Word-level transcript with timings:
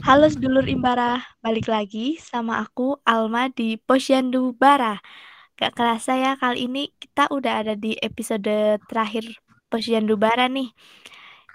Halo 0.00 0.24
sedulur 0.32 0.64
Imbara, 0.64 1.20
balik 1.44 1.68
lagi 1.68 2.16
sama 2.16 2.64
aku 2.64 2.96
Alma 3.04 3.52
di 3.52 3.76
Posyandu 3.76 4.56
Bara. 4.56 4.96
Gak 5.60 5.76
kerasa 5.76 6.16
ya 6.16 6.40
kali 6.40 6.64
ini 6.72 6.88
kita 6.96 7.28
udah 7.28 7.60
ada 7.60 7.74
di 7.76 7.92
episode 8.00 8.80
terakhir 8.88 9.24
Posyandu 9.68 10.16
Bara 10.16 10.48
nih. 10.48 10.72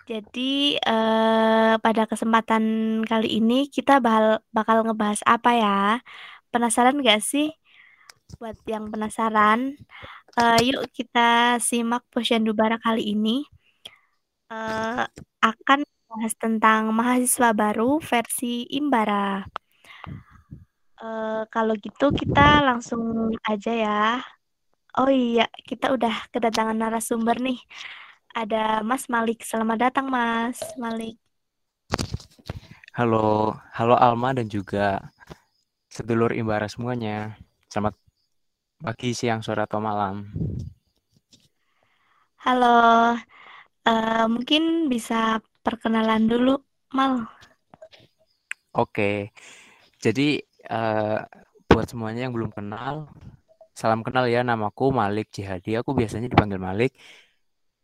Jadi 0.05 0.77
eh, 0.77 1.73
pada 1.81 2.03
kesempatan 2.05 2.63
kali 3.09 3.41
ini 3.41 3.65
kita 3.75 3.97
bakal, 3.97 4.45
bakal 4.53 4.77
ngebahas 4.85 5.21
apa 5.25 5.49
ya? 5.57 5.77
Penasaran 6.53 7.01
gak 7.01 7.25
sih? 7.25 7.49
Buat 8.37 8.57
yang 8.69 8.93
penasaran, 8.93 9.73
eh, 10.37 10.59
yuk 10.69 10.85
kita 10.93 11.57
simak 11.57 12.05
Posyandu 12.13 12.53
Bara 12.53 12.77
kali 12.77 13.01
ini. 13.13 13.41
Eh, 14.53 15.03
akan 15.41 15.79
bahas 16.05 16.33
tentang 16.37 16.93
mahasiswa 16.93 17.49
baru 17.51 17.97
versi 17.97 18.69
Imbara. 18.69 19.41
Uh, 20.95 21.43
kalau 21.51 21.75
gitu 21.75 22.13
kita 22.13 22.61
langsung 22.63 23.33
aja 23.43 23.73
ya. 23.73 24.03
Oh 24.95 25.11
iya, 25.11 25.49
kita 25.67 25.91
udah 25.91 26.31
kedatangan 26.31 26.77
narasumber 26.77 27.35
nih. 27.41 27.59
Ada 28.31 28.79
Mas 28.85 29.11
Malik. 29.11 29.43
Selamat 29.43 29.91
datang 29.91 30.07
Mas 30.07 30.61
Malik. 30.79 31.19
Halo, 32.95 33.59
halo 33.75 33.99
Alma 33.99 34.31
dan 34.31 34.47
juga 34.47 35.11
sedulur 35.91 36.31
Imbara 36.31 36.71
semuanya. 36.71 37.35
Selamat 37.67 37.99
pagi, 38.79 39.11
siang, 39.11 39.43
sore, 39.43 39.67
atau 39.67 39.83
malam. 39.83 40.31
Halo, 42.39 43.19
uh, 43.83 44.25
mungkin 44.31 44.87
bisa 44.87 45.43
perkenalan 45.65 46.29
dulu, 46.29 46.61
Mal. 46.93 47.25
Oke, 48.77 49.33
jadi 49.97 50.45
uh, 50.69 51.25
buat 51.65 51.89
semuanya 51.89 52.29
yang 52.29 52.35
belum 52.37 52.53
kenal, 52.53 53.09
salam 53.73 54.05
kenal 54.05 54.29
ya, 54.29 54.45
namaku 54.45 54.93
Malik 54.93 55.33
Jihadi. 55.33 55.81
Aku 55.81 55.97
biasanya 55.97 56.29
dipanggil 56.29 56.61
Malik. 56.61 56.93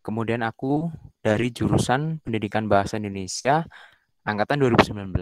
Kemudian 0.06 0.46
aku 0.46 0.90
dari 1.22 1.50
jurusan 1.50 2.22
Pendidikan 2.22 2.70
Bahasa 2.70 3.02
Indonesia 3.02 3.66
angkatan 4.26 4.62
2019. 4.62 5.14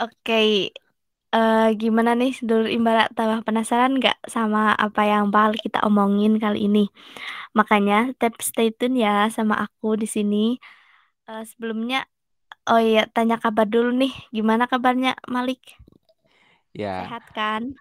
Oke, 0.00 0.72
uh, 1.32 1.68
gimana 1.76 2.16
nih 2.16 2.36
dulu 2.40 2.68
Imbara 2.68 3.08
tambah 3.12 3.44
penasaran 3.44 3.96
nggak 4.00 4.28
sama 4.28 4.76
apa 4.76 5.02
yang 5.04 5.32
bakal 5.32 5.56
kita 5.60 5.84
omongin 5.84 6.36
kali 6.40 6.68
ini? 6.68 6.88
Makanya 7.52 8.16
tetap 8.16 8.40
stay 8.40 8.72
tune 8.72 9.00
ya 9.00 9.28
sama 9.28 9.60
aku 9.60 9.96
di 10.00 10.08
sini. 10.08 10.56
Uh, 11.32 11.48
sebelumnya, 11.48 12.04
oh 12.68 12.76
iya, 12.76 13.08
tanya 13.08 13.40
kabar 13.40 13.64
dulu 13.64 13.88
nih. 13.96 14.12
Gimana 14.28 14.68
kabarnya, 14.68 15.16
Malik? 15.24 15.64
Ya. 16.76 17.08
Sehat 17.08 17.24
kan? 17.32 17.72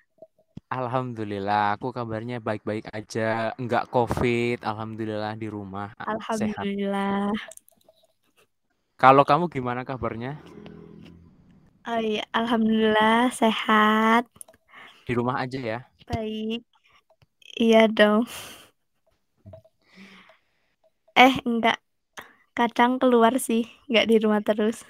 Alhamdulillah, 0.71 1.75
aku 1.75 1.91
kabarnya 1.91 2.39
baik-baik 2.39 2.87
aja. 2.95 3.51
Enggak 3.59 3.91
COVID, 3.91 4.63
alhamdulillah 4.63 5.35
di 5.35 5.51
rumah. 5.51 5.91
Alhamdulillah. 5.99 7.35
Sehat. 7.35 7.51
Kalau 8.95 9.27
kamu 9.27 9.51
gimana 9.51 9.83
kabarnya? 9.83 10.39
Oh 11.83 11.99
iya, 11.99 12.23
alhamdulillah 12.31 13.35
sehat. 13.35 14.31
Di 15.03 15.11
rumah 15.11 15.43
aja 15.43 15.59
ya? 15.59 15.83
Baik. 16.07 16.63
Iya 17.59 17.91
dong. 17.91 18.23
Eh, 21.19 21.35
enggak 21.43 21.75
kadang 22.51 22.99
keluar 22.99 23.35
sih 23.39 23.67
nggak 23.87 24.07
di 24.07 24.15
rumah 24.19 24.41
terus 24.43 24.83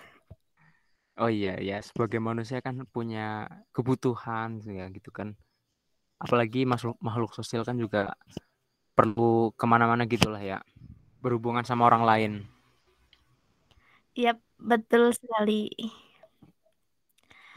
oh 1.21 1.29
iya 1.29 1.57
ya 1.61 1.77
sebagai 1.81 2.17
manusia 2.17 2.59
kan 2.59 2.81
punya 2.89 3.45
kebutuhan 3.75 4.61
ya 4.65 4.89
gitu 4.89 5.13
kan 5.13 5.37
apalagi 6.21 6.65
makhluk 6.65 6.97
makhluk 7.01 7.31
sosial 7.33 7.65
kan 7.65 7.77
juga 7.77 8.13
perlu 8.97 9.53
ke 9.57 9.65
mana-mana 9.65 10.05
gitulah 10.05 10.41
ya 10.41 10.61
berhubungan 11.21 11.65
sama 11.65 11.89
orang 11.89 12.03
lain 12.05 12.33
Iya 14.11 14.35
betul 14.59 15.15
sekali 15.15 15.71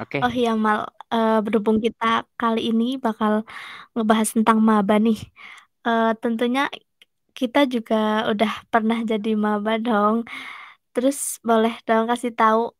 Oke. 0.03 0.19
Okay. 0.19 0.21
Oh 0.27 0.33
iya 0.35 0.59
mal 0.59 0.91
uh, 1.15 1.39
berhubung 1.45 1.79
kita 1.79 2.27
kali 2.35 2.75
ini 2.75 2.99
bakal 2.99 3.47
ngebahas 3.95 4.29
tentang 4.35 4.59
maba 4.59 4.99
nih. 4.99 5.19
Uh, 5.87 6.19
tentunya 6.19 6.67
kita 7.39 7.67
juga 7.67 8.27
udah 8.31 8.53
pernah 8.73 8.99
jadi 9.03 9.35
maba 9.35 9.77
dong. 9.83 10.17
Terus 10.95 11.43
boleh 11.43 11.75
dong 11.87 12.07
kasih 12.11 12.33
tahu 12.33 12.73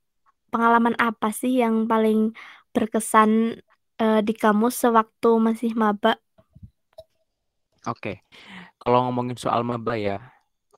pengalaman 0.55 0.95
apa 1.03 1.35
sih 1.35 1.59
yang 1.63 1.91
paling 1.91 2.31
berkesan 2.75 3.59
uh, 3.99 4.21
di 4.23 4.33
kamu 4.35 4.71
sewaktu 4.71 5.31
masih 5.43 5.75
maba? 5.75 6.19
Oke, 7.85 8.25
kalau 8.81 9.11
ngomongin 9.11 9.37
soal 9.37 9.61
maba 9.67 9.95
ya, 9.99 10.17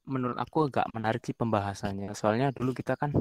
menurut 0.09 0.35
aku 0.41 0.67
agak 0.67 0.91
menarik 0.97 1.23
sih 1.23 1.37
pembahasannya. 1.37 2.11
Soalnya 2.19 2.51
dulu 2.51 2.75
kita 2.75 2.99
kan 2.99 3.15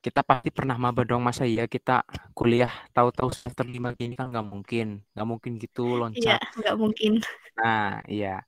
kita 0.00 0.24
pasti 0.24 0.48
pernah 0.48 0.80
maba 0.80 1.04
dong 1.04 1.20
masa 1.20 1.44
iya 1.44 1.68
kita 1.68 2.00
kuliah 2.32 2.72
tahu-tahu 2.96 3.28
semester 3.36 3.68
lima 3.68 3.92
gini 3.92 4.16
kan 4.16 4.32
nggak 4.32 4.46
mungkin 4.48 5.04
nggak 5.12 5.28
mungkin 5.28 5.52
gitu 5.60 6.00
loncat 6.00 6.40
iya 6.40 6.56
nggak 6.56 6.76
mungkin 6.80 7.12
nah 7.60 8.00
iya 8.08 8.40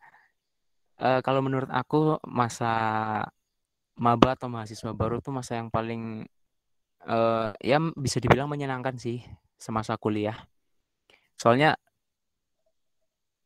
uh, 1.02 1.20
kalau 1.20 1.42
menurut 1.42 1.68
aku 1.68 2.22
masa 2.30 2.72
maba 3.98 4.38
atau 4.38 4.48
mahasiswa 4.48 4.94
baru 4.94 5.18
tuh 5.20 5.34
masa 5.34 5.58
yang 5.58 5.68
paling 5.68 6.24
uh, 7.04 7.52
ya 7.60 7.78
bisa 7.98 8.22
dibilang 8.22 8.48
menyenangkan 8.48 8.96
sih 8.96 9.20
semasa 9.58 9.98
kuliah. 9.98 10.38
Soalnya 11.36 11.74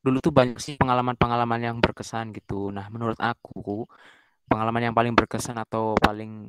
dulu 0.04 0.22
tuh 0.22 0.30
banyak 0.30 0.62
sih 0.62 0.74
pengalaman-pengalaman 0.78 1.60
yang 1.66 1.76
berkesan 1.82 2.30
gitu. 2.30 2.70
Nah, 2.70 2.86
menurut 2.94 3.18
aku 3.18 3.88
pengalaman 4.46 4.92
yang 4.92 4.94
paling 4.94 5.18
berkesan 5.18 5.58
atau 5.58 5.98
paling 5.98 6.46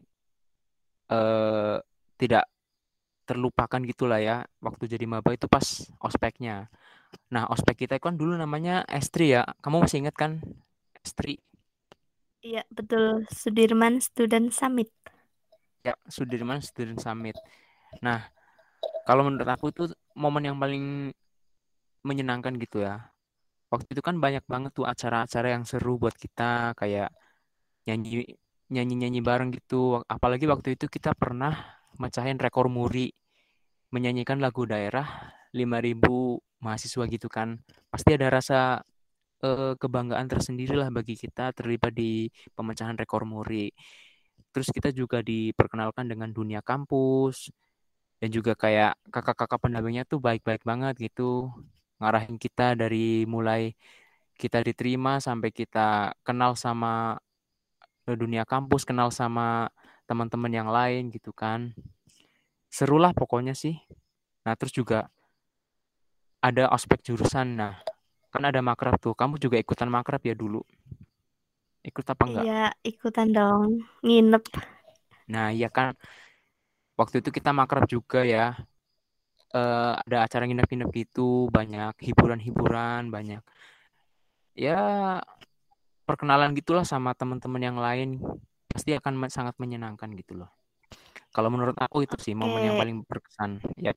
uh, 1.10 1.82
tidak 2.22 2.46
terlupakan 3.28 3.82
gitulah 3.84 4.22
ya 4.24 4.46
waktu 4.64 4.88
jadi 4.88 5.04
maba 5.10 5.34
itu 5.34 5.50
pas 5.50 5.66
ospeknya. 6.00 6.70
Nah, 7.34 7.50
ospek 7.50 7.88
kita 7.88 7.98
kan 7.98 8.16
dulu 8.16 8.38
namanya 8.38 8.86
Estri 8.88 9.34
ya. 9.34 9.44
Kamu 9.60 9.84
masih 9.84 10.06
ingat 10.06 10.16
kan 10.16 10.40
Astri. 11.08 11.40
Iya, 12.44 12.68
betul. 12.68 13.24
Sudirman 13.32 14.04
Student 14.04 14.52
Summit. 14.52 14.92
Ya, 15.88 15.96
Sudirman 16.12 16.60
Student 16.60 17.00
Summit. 17.00 17.40
Nah, 18.04 18.28
kalau 19.08 19.24
menurut 19.24 19.48
aku 19.48 19.72
itu 19.72 19.88
momen 20.20 20.52
yang 20.52 20.60
paling 20.60 21.16
menyenangkan 22.04 22.60
gitu 22.60 22.84
ya. 22.84 23.08
Waktu 23.72 23.96
itu 23.96 24.04
kan 24.04 24.20
banyak 24.20 24.44
banget 24.44 24.76
tuh 24.76 24.84
acara-acara 24.84 25.56
yang 25.56 25.64
seru 25.64 25.96
buat 25.96 26.16
kita 26.16 26.76
kayak 26.76 27.12
nyanyi 27.88 28.36
nyanyi-nyanyi 28.68 29.24
bareng 29.24 29.50
gitu. 29.56 30.04
Apalagi 30.08 30.44
waktu 30.48 30.76
itu 30.76 30.92
kita 30.92 31.16
pernah 31.16 31.56
mecahin 31.96 32.36
rekor 32.36 32.68
muri 32.68 33.12
menyanyikan 33.96 34.44
lagu 34.44 34.68
daerah 34.68 35.32
5000 35.56 36.40
mahasiswa 36.60 37.04
gitu 37.08 37.28
kan. 37.32 37.64
Pasti 37.88 38.12
ada 38.16 38.28
rasa 38.28 38.84
uh, 39.44 39.74
kebanggaan 39.78 40.28
tersendiri 40.30 40.74
lah 40.78 40.90
bagi 40.94 41.18
kita 41.18 41.54
terlibat 41.54 41.94
di 41.94 42.30
pemecahan 42.56 42.96
rekor 42.98 43.26
muri. 43.28 43.70
Terus 44.54 44.70
kita 44.74 44.90
juga 44.96 45.22
diperkenalkan 45.22 46.10
dengan 46.10 46.30
dunia 46.34 46.62
kampus 46.66 47.52
dan 48.18 48.30
juga 48.34 48.58
kayak 48.58 48.98
kakak-kakak 49.14 49.62
pendampingnya 49.62 50.04
tuh 50.10 50.18
baik-baik 50.18 50.66
banget 50.66 50.98
gitu 50.98 51.54
ngarahin 52.02 52.38
kita 52.38 52.78
dari 52.78 53.26
mulai 53.26 53.74
kita 54.38 54.62
diterima 54.62 55.18
sampai 55.18 55.50
kita 55.50 56.14
kenal 56.22 56.54
sama 56.54 57.18
eh, 58.06 58.18
dunia 58.18 58.46
kampus, 58.46 58.86
kenal 58.86 59.10
sama 59.10 59.70
teman-teman 60.06 60.54
yang 60.54 60.70
lain 60.70 61.10
gitu 61.10 61.34
kan. 61.34 61.74
Serulah 62.70 63.12
pokoknya 63.18 63.58
sih. 63.58 63.82
Nah, 64.46 64.54
terus 64.54 64.72
juga 64.72 65.10
ada 66.40 66.70
aspek 66.70 67.02
jurusan. 67.02 67.58
Nah, 67.58 67.82
Kan 68.38 68.46
ada 68.46 68.62
makrab 68.62 69.02
tuh. 69.02 69.18
Kamu 69.18 69.42
juga 69.42 69.58
ikutan 69.58 69.90
makrab 69.90 70.22
ya 70.22 70.38
dulu? 70.38 70.62
Ikut 71.82 72.06
apa 72.06 72.22
enggak? 72.30 72.46
Iya, 72.46 72.64
ikutan 72.86 73.34
dong. 73.34 73.82
Nginep. 74.06 74.46
Nah, 75.26 75.50
iya 75.50 75.74
kan. 75.74 75.98
Waktu 76.94 77.26
itu 77.26 77.34
kita 77.34 77.50
makrab 77.50 77.90
juga 77.90 78.22
ya. 78.22 78.54
Uh, 79.50 79.98
ada 80.06 80.30
acara 80.30 80.46
nginep-nginep 80.46 80.90
gitu, 80.94 81.50
banyak 81.50 81.96
hiburan-hiburan, 82.04 83.10
banyak 83.10 83.42
ya 84.58 85.22
perkenalan 86.04 86.52
gitulah 86.52 86.84
sama 86.84 87.16
teman-teman 87.16 87.62
yang 87.64 87.78
lain. 87.80 88.22
Pasti 88.68 88.92
akan 88.94 89.18
sangat 89.32 89.56
menyenangkan 89.58 90.12
gitu 90.20 90.36
loh. 90.44 90.52
Kalau 91.32 91.48
menurut 91.50 91.80
aku 91.80 92.04
itu 92.04 92.14
sih 92.20 92.36
momen 92.36 92.70
yang 92.70 92.78
paling 92.78 93.02
berkesan. 93.08 93.64
Ya. 93.80 93.96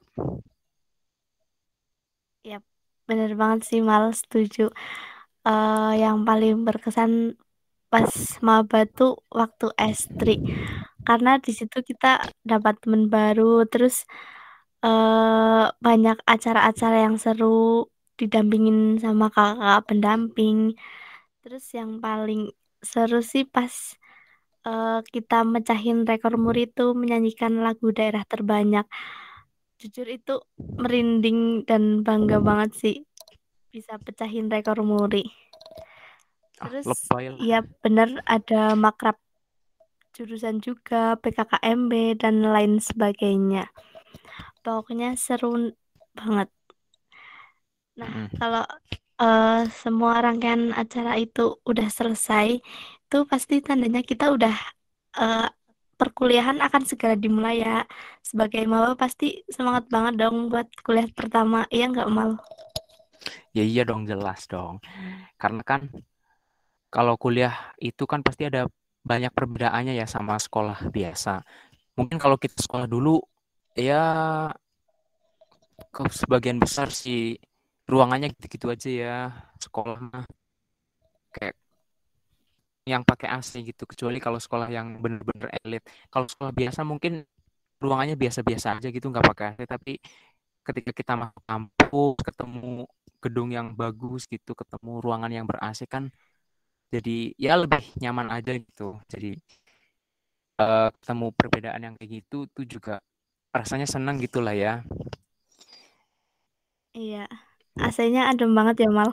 Yap. 2.46 2.69
Bener 3.10 3.30
banget 3.40 3.60
sih 3.68 3.80
Mal, 3.82 4.04
setuju. 4.14 4.70
Uh, 5.42 5.92
yang 5.98 6.22
paling 6.28 6.62
berkesan 6.62 7.34
pas 7.90 8.06
maba 8.46 8.86
tuh 8.86 9.18
waktu 9.34 9.66
S3. 9.74 10.38
karena 11.08 11.30
di 11.42 11.50
situ 11.58 11.82
kita 11.82 12.22
dapat 12.46 12.78
teman 12.82 13.10
baru 13.10 13.66
terus 13.72 14.06
uh, 14.86 15.72
banyak 15.86 16.18
acara-acara 16.22 16.96
yang 17.08 17.16
seru 17.18 17.88
didampingin 18.20 19.00
sama 19.02 19.26
kakak 19.32 19.80
pendamping 19.88 20.58
terus 21.42 21.64
yang 21.72 21.98
paling 22.04 22.52
seru 22.84 23.20
sih 23.24 23.44
pas 23.48 23.72
uh, 24.68 25.00
kita 25.14 25.42
mecahin 25.42 26.04
rekor 26.04 26.36
muri 26.36 26.68
itu 26.70 26.92
menyanyikan 26.92 27.58
lagu 27.64 27.90
daerah 27.96 28.22
terbanyak 28.28 28.86
jujur 29.80 30.06
itu 30.06 30.34
merinding 30.76 31.64
dan 31.64 32.04
bangga 32.04 32.36
banget 32.38 32.70
sih 32.76 32.96
bisa 33.72 33.96
pecahin 33.96 34.52
rekor 34.52 34.84
muri 34.84 35.24
Ah, 36.60 36.68
terus 36.68 36.84
lah. 37.08 37.40
iya 37.40 37.58
bener 37.80 38.20
ada 38.28 38.76
makrab 38.76 39.16
jurusan 40.12 40.60
juga 40.60 41.16
PKKMB 41.16 42.20
dan 42.20 42.44
lain 42.44 42.76
sebagainya 42.76 43.72
pokoknya 44.60 45.16
seru 45.16 45.72
banget 46.12 46.52
nah 47.96 48.28
Mm. 48.28 48.28
kalau 48.36 48.64
uh, 49.20 49.64
semua 49.72 50.20
rangkaian 50.20 50.72
acara 50.76 51.16
itu 51.16 51.56
udah 51.64 51.88
selesai 51.88 52.60
itu 53.08 53.18
pasti 53.24 53.64
tandanya 53.64 54.00
kita 54.04 54.32
udah 54.36 54.52
uh, 55.16 55.48
perkuliahan 56.20 56.60
akan 56.60 56.84
segera 56.84 57.16
dimulai 57.16 57.64
ya 57.64 57.88
sebagai 58.20 58.60
maba 58.68 58.92
pasti 58.92 59.40
semangat 59.48 59.88
banget 59.88 60.20
dong 60.20 60.52
buat 60.52 60.68
kuliah 60.84 61.08
pertama 61.16 61.64
iya 61.72 61.88
nggak 61.88 62.12
mal 62.12 62.36
Ya 63.56 63.64
iya 63.64 63.88
dong 63.88 64.04
jelas 64.04 64.44
dong. 64.44 64.84
Karena 65.40 65.64
kan 65.64 65.88
kalau 66.92 67.16
kuliah 67.16 67.72
itu 67.80 68.04
kan 68.04 68.20
pasti 68.20 68.46
ada 68.52 68.68
banyak 69.00 69.32
perbedaannya 69.32 69.96
ya 69.96 70.04
sama 70.04 70.36
sekolah 70.36 70.92
biasa. 70.92 71.40
Mungkin 71.96 72.20
kalau 72.20 72.36
kita 72.36 72.60
sekolah 72.60 72.84
dulu 72.84 73.18
ya 73.72 74.04
ke 75.88 76.02
sebagian 76.12 76.60
besar 76.60 76.92
sih 76.92 77.40
ruangannya 77.88 78.28
gitu-gitu 78.36 78.68
aja 78.68 78.90
ya 78.92 79.16
sekolah 79.56 79.98
kayak 81.32 81.56
yang 82.88 83.02
pakai 83.04 83.28
AC 83.28 83.60
gitu 83.60 83.84
kecuali 83.84 84.18
kalau 84.18 84.40
sekolah 84.40 84.68
yang 84.72 84.98
bener-bener 85.02 85.48
elit. 85.64 85.82
Kalau 86.08 86.26
sekolah 86.26 86.52
biasa 86.54 86.80
mungkin 86.86 87.24
ruangannya 87.80 88.16
biasa-biasa 88.16 88.76
aja 88.76 88.88
gitu 88.92 89.08
nggak 89.08 89.24
pakai 89.32 89.44
AC 89.56 89.60
tapi 89.64 89.92
ketika 90.60 90.90
kita 90.92 91.12
masuk 91.16 91.42
kampus 91.48 92.16
ketemu 92.20 92.84
gedung 93.20 93.48
yang 93.52 93.72
bagus 93.72 94.28
gitu 94.28 94.52
ketemu 94.52 95.00
ruangan 95.00 95.32
yang 95.32 95.44
ber 95.48 95.60
AC 95.60 95.84
kan 95.88 96.12
jadi 96.90 97.32
ya 97.38 97.54
lebih 97.54 97.86
nyaman 98.02 98.28
aja 98.34 98.52
gitu. 98.58 98.98
Jadi 99.06 99.38
uh, 100.58 100.90
ketemu 100.98 101.26
perbedaan 101.38 101.80
yang 101.86 101.94
kayak 101.96 102.10
gitu 102.20 102.50
tuh 102.50 102.66
juga 102.66 102.98
rasanya 103.54 103.86
senang 103.86 104.18
gitulah 104.18 104.54
ya. 104.54 104.82
Iya 106.90 107.30
AC-nya 107.78 108.26
adem 108.26 108.50
banget 108.50 108.82
ya 108.82 108.90
Mal. 108.90 109.10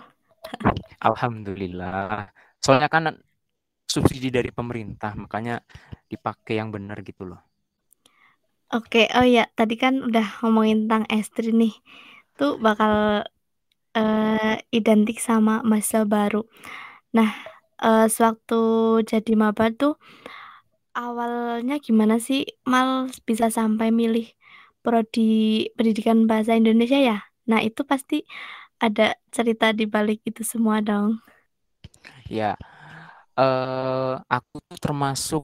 Alhamdulillah. 1.08 2.34
Soalnya 2.58 2.90
kan 2.90 3.04
subsidi 3.98 4.30
dari 4.38 4.52
pemerintah 4.60 5.12
makanya 5.24 5.56
dipakai 6.12 6.54
yang 6.62 6.70
benar 6.76 6.98
gitu 7.10 7.24
loh 7.32 7.42
Oke, 8.76 9.08
oh 9.16 9.24
ya, 9.24 9.48
tadi 9.58 9.74
kan 9.84 9.94
udah 10.08 10.26
ngomongin 10.44 10.78
tentang 10.88 11.04
S3 11.08 11.56
nih. 11.56 11.74
Tuh 12.38 12.60
bakal 12.66 12.94
uh, 13.98 14.56
identik 14.78 15.18
sama 15.24 15.54
masa 15.72 16.04
baru. 16.04 16.44
Nah, 17.18 17.30
uh, 17.84 18.06
sewaktu 18.16 18.56
jadi 19.12 19.34
maba 19.40 19.66
tuh 19.82 19.94
awalnya 20.98 21.76
gimana 21.86 22.16
sih 22.28 22.40
Mal 22.72 22.90
bisa 23.28 23.48
sampai 23.58 23.88
milih 24.00 24.28
prodi 24.84 25.22
pendidikan 25.78 26.18
bahasa 26.30 26.52
Indonesia 26.60 27.00
ya? 27.10 27.18
Nah, 27.50 27.60
itu 27.68 27.82
pasti 27.92 28.16
ada 28.86 29.16
cerita 29.36 29.66
di 29.80 29.86
balik 29.90 30.20
itu 30.30 30.42
semua 30.46 30.78
dong. 30.84 31.22
Ya, 32.30 32.58
uh, 33.38 34.18
aku 34.26 34.56
tuh 34.68 34.78
termasuk 34.82 35.44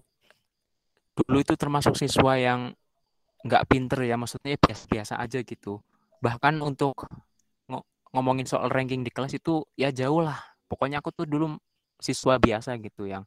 dulu 1.13 1.37
itu 1.39 1.53
termasuk 1.53 1.93
siswa 1.93 2.33
yang 2.35 2.73
nggak 3.45 3.63
pinter 3.69 4.01
ya, 4.03 4.17
maksudnya 4.17 4.57
biasa-biasa 4.57 5.21
aja 5.21 5.39
gitu. 5.45 5.79
Bahkan 6.23 6.59
untuk 6.63 7.05
ngomongin 8.13 8.45
soal 8.45 8.69
ranking 8.69 9.01
di 9.01 9.09
kelas 9.09 9.33
itu 9.37 9.65
ya 9.73 9.89
jauh 9.89 10.21
lah. 10.21 10.37
Pokoknya 10.69 11.01
aku 11.01 11.09
tuh 11.13 11.25
dulu 11.25 11.57
siswa 11.97 12.37
biasa 12.37 12.77
gitu 12.81 13.09
yang 13.09 13.25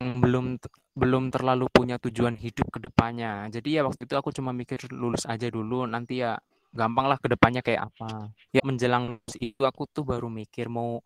belum 0.00 0.56
belum 0.96 1.28
terlalu 1.28 1.68
punya 1.70 1.96
tujuan 2.00 2.34
hidup 2.36 2.68
ke 2.72 2.78
depannya. 2.82 3.46
Jadi 3.52 3.78
ya 3.78 3.82
waktu 3.86 4.04
itu 4.08 4.14
aku 4.16 4.32
cuma 4.32 4.50
mikir 4.50 4.80
lulus 4.92 5.24
aja 5.28 5.46
dulu, 5.48 5.86
nanti 5.86 6.24
ya 6.24 6.36
gampang 6.72 7.06
lah 7.10 7.18
ke 7.20 7.28
depannya 7.30 7.60
kayak 7.62 7.90
apa. 7.92 8.32
Ya 8.50 8.62
menjelang 8.66 9.20
itu 9.38 9.62
aku 9.62 9.86
tuh 9.90 10.02
baru 10.02 10.26
mikir 10.30 10.66
mau 10.72 11.00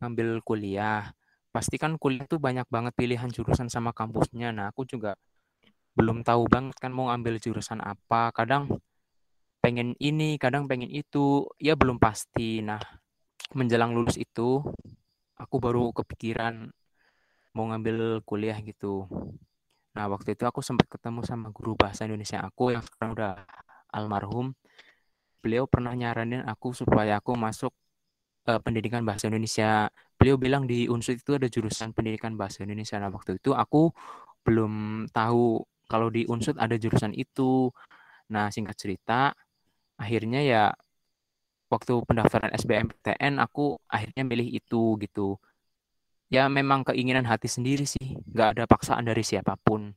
ngambil 0.00 0.44
kuliah. 0.44 1.10
Pasti 1.54 1.78
kan 1.78 1.94
kuliah 2.02 2.26
tuh 2.26 2.42
banyak 2.42 2.66
banget 2.66 2.98
pilihan 2.98 3.30
jurusan 3.30 3.70
sama 3.70 3.94
kampusnya. 3.94 4.50
Nah, 4.50 4.74
aku 4.74 4.82
juga 4.82 5.14
belum 5.94 6.26
tahu 6.26 6.50
banget 6.50 6.74
kan 6.82 6.90
mau 6.90 7.14
ambil 7.14 7.38
jurusan 7.38 7.78
apa. 7.78 8.34
Kadang 8.34 8.82
pengen 9.62 9.94
ini, 10.02 10.34
kadang 10.34 10.66
pengen 10.66 10.90
itu, 10.90 11.46
ya 11.62 11.78
belum 11.78 12.02
pasti. 12.02 12.58
Nah, 12.58 12.82
menjelang 13.54 13.94
lulus 13.94 14.18
itu 14.18 14.66
aku 15.38 15.56
baru 15.62 15.94
kepikiran 15.94 16.74
mau 17.54 17.70
ngambil 17.70 18.18
kuliah 18.26 18.58
gitu. 18.58 19.06
Nah, 19.94 20.10
waktu 20.10 20.34
itu 20.34 20.42
aku 20.42 20.58
sempat 20.58 20.90
ketemu 20.90 21.22
sama 21.22 21.54
guru 21.54 21.78
bahasa 21.78 22.02
Indonesia 22.02 22.42
aku 22.42 22.74
yang 22.74 22.82
sekarang 22.82 23.14
udah 23.14 23.46
almarhum. 23.94 24.58
Beliau 25.38 25.70
pernah 25.70 25.94
nyaranin 25.94 26.42
aku 26.42 26.74
supaya 26.74 27.22
aku 27.22 27.38
masuk 27.38 27.70
uh, 28.48 28.60
pendidikan 28.60 29.02
bahasa 29.04 29.28
Indonesia. 29.28 29.88
Beliau 30.16 30.36
bilang 30.40 30.64
di 30.64 30.86
Unsur 30.88 31.18
itu 31.18 31.36
ada 31.36 31.48
jurusan 31.50 31.92
pendidikan 31.92 32.38
bahasa 32.38 32.64
Indonesia. 32.64 32.96
Nah, 33.00 33.10
waktu 33.12 33.40
itu 33.40 33.52
aku 33.52 33.90
belum 34.44 35.06
tahu 35.10 35.64
kalau 35.88 36.08
di 36.08 36.24
Unsur 36.28 36.56
ada 36.56 36.76
jurusan 36.76 37.12
itu. 37.16 37.68
Nah, 38.32 38.48
singkat 38.48 38.76
cerita, 38.80 39.36
akhirnya 40.00 40.40
ya 40.40 40.62
waktu 41.68 42.06
pendaftaran 42.06 42.54
SBMPTN 42.54 43.42
aku 43.42 43.74
akhirnya 43.90 44.22
milih 44.22 44.48
itu 44.54 44.94
gitu 45.02 45.40
ya 46.30 46.46
memang 46.46 46.86
keinginan 46.86 47.26
hati 47.26 47.50
sendiri 47.50 47.86
sih 47.86 48.14
nggak 48.30 48.48
ada 48.58 48.64
paksaan 48.70 49.04
dari 49.06 49.26
siapa 49.26 49.58
pun 49.58 49.90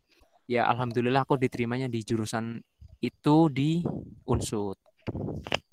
ya 0.49 0.65
alhamdulillah 0.69 1.27
aku 1.27 1.37
diterimanya 1.37 1.85
di 1.85 2.01
jurusan 2.01 2.57
itu 3.01 3.37
di 3.53 3.85
unsur 4.25 4.73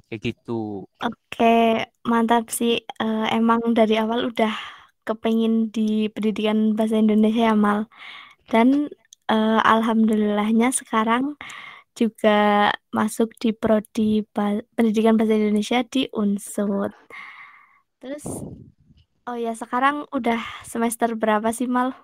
kayak 0.08 0.20
gitu 0.34 0.84
oke 1.00 1.56
mantap 2.04 2.48
sih 2.52 2.84
uh, 3.00 3.26
emang 3.32 3.72
dari 3.72 3.96
awal 3.98 4.30
udah 4.30 4.52
kepengin 5.04 5.68
di 5.68 6.08
pendidikan 6.08 6.72
bahasa 6.72 6.96
Indonesia 6.96 7.52
ya 7.52 7.56
Mal 7.56 7.88
dan 8.48 8.88
uh, 9.28 9.60
alhamdulillahnya 9.64 10.72
sekarang 10.72 11.36
juga 11.94 12.70
masuk 12.90 13.30
di 13.38 13.54
prodi 13.54 14.26
pendidikan 14.74 15.14
bahasa 15.14 15.38
Indonesia 15.38 15.86
di 15.86 16.10
Unsur. 16.10 16.90
Terus 18.02 18.26
oh 19.24 19.38
ya 19.38 19.54
sekarang 19.54 20.10
udah 20.10 20.42
semester 20.66 21.14
berapa 21.14 21.54
sih 21.54 21.70
Mal? 21.70 21.94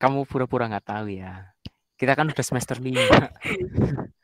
Kamu 0.00 0.24
pura-pura 0.24 0.72
nggak 0.72 0.88
tahu 0.88 1.12
ya. 1.12 1.52
Kita 2.00 2.16
kan 2.16 2.32
udah 2.32 2.44
semester 2.44 2.80
lima. 2.80 3.04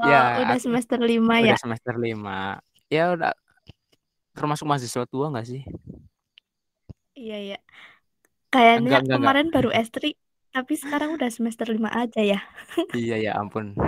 oh, 0.00 0.08
ya, 0.08 0.42
udah 0.48 0.58
semester 0.58 0.98
lima 0.98 1.34
ya. 1.44 1.54
Udah 1.54 1.60
semester 1.60 1.94
lima. 2.00 2.58
Ya 2.88 3.12
udah 3.14 3.32
termasuk 4.34 4.64
mahasiswa 4.64 5.04
tua 5.04 5.28
nggak 5.28 5.46
sih? 5.46 5.62
Iya 7.14 7.56
ya. 7.56 7.58
Kayaknya 8.50 8.80
enggak, 8.80 9.00
enggak, 9.06 9.18
kemarin 9.20 9.46
enggak. 9.46 9.56
baru 9.60 9.70
S3 9.76 9.98
tapi 10.50 10.74
sekarang 10.74 11.14
udah 11.14 11.30
semester 11.30 11.70
lima 11.70 11.90
aja 11.94 12.18
ya. 12.18 12.40
iya 12.98 13.16
ya 13.22 13.32
ampun. 13.38 13.78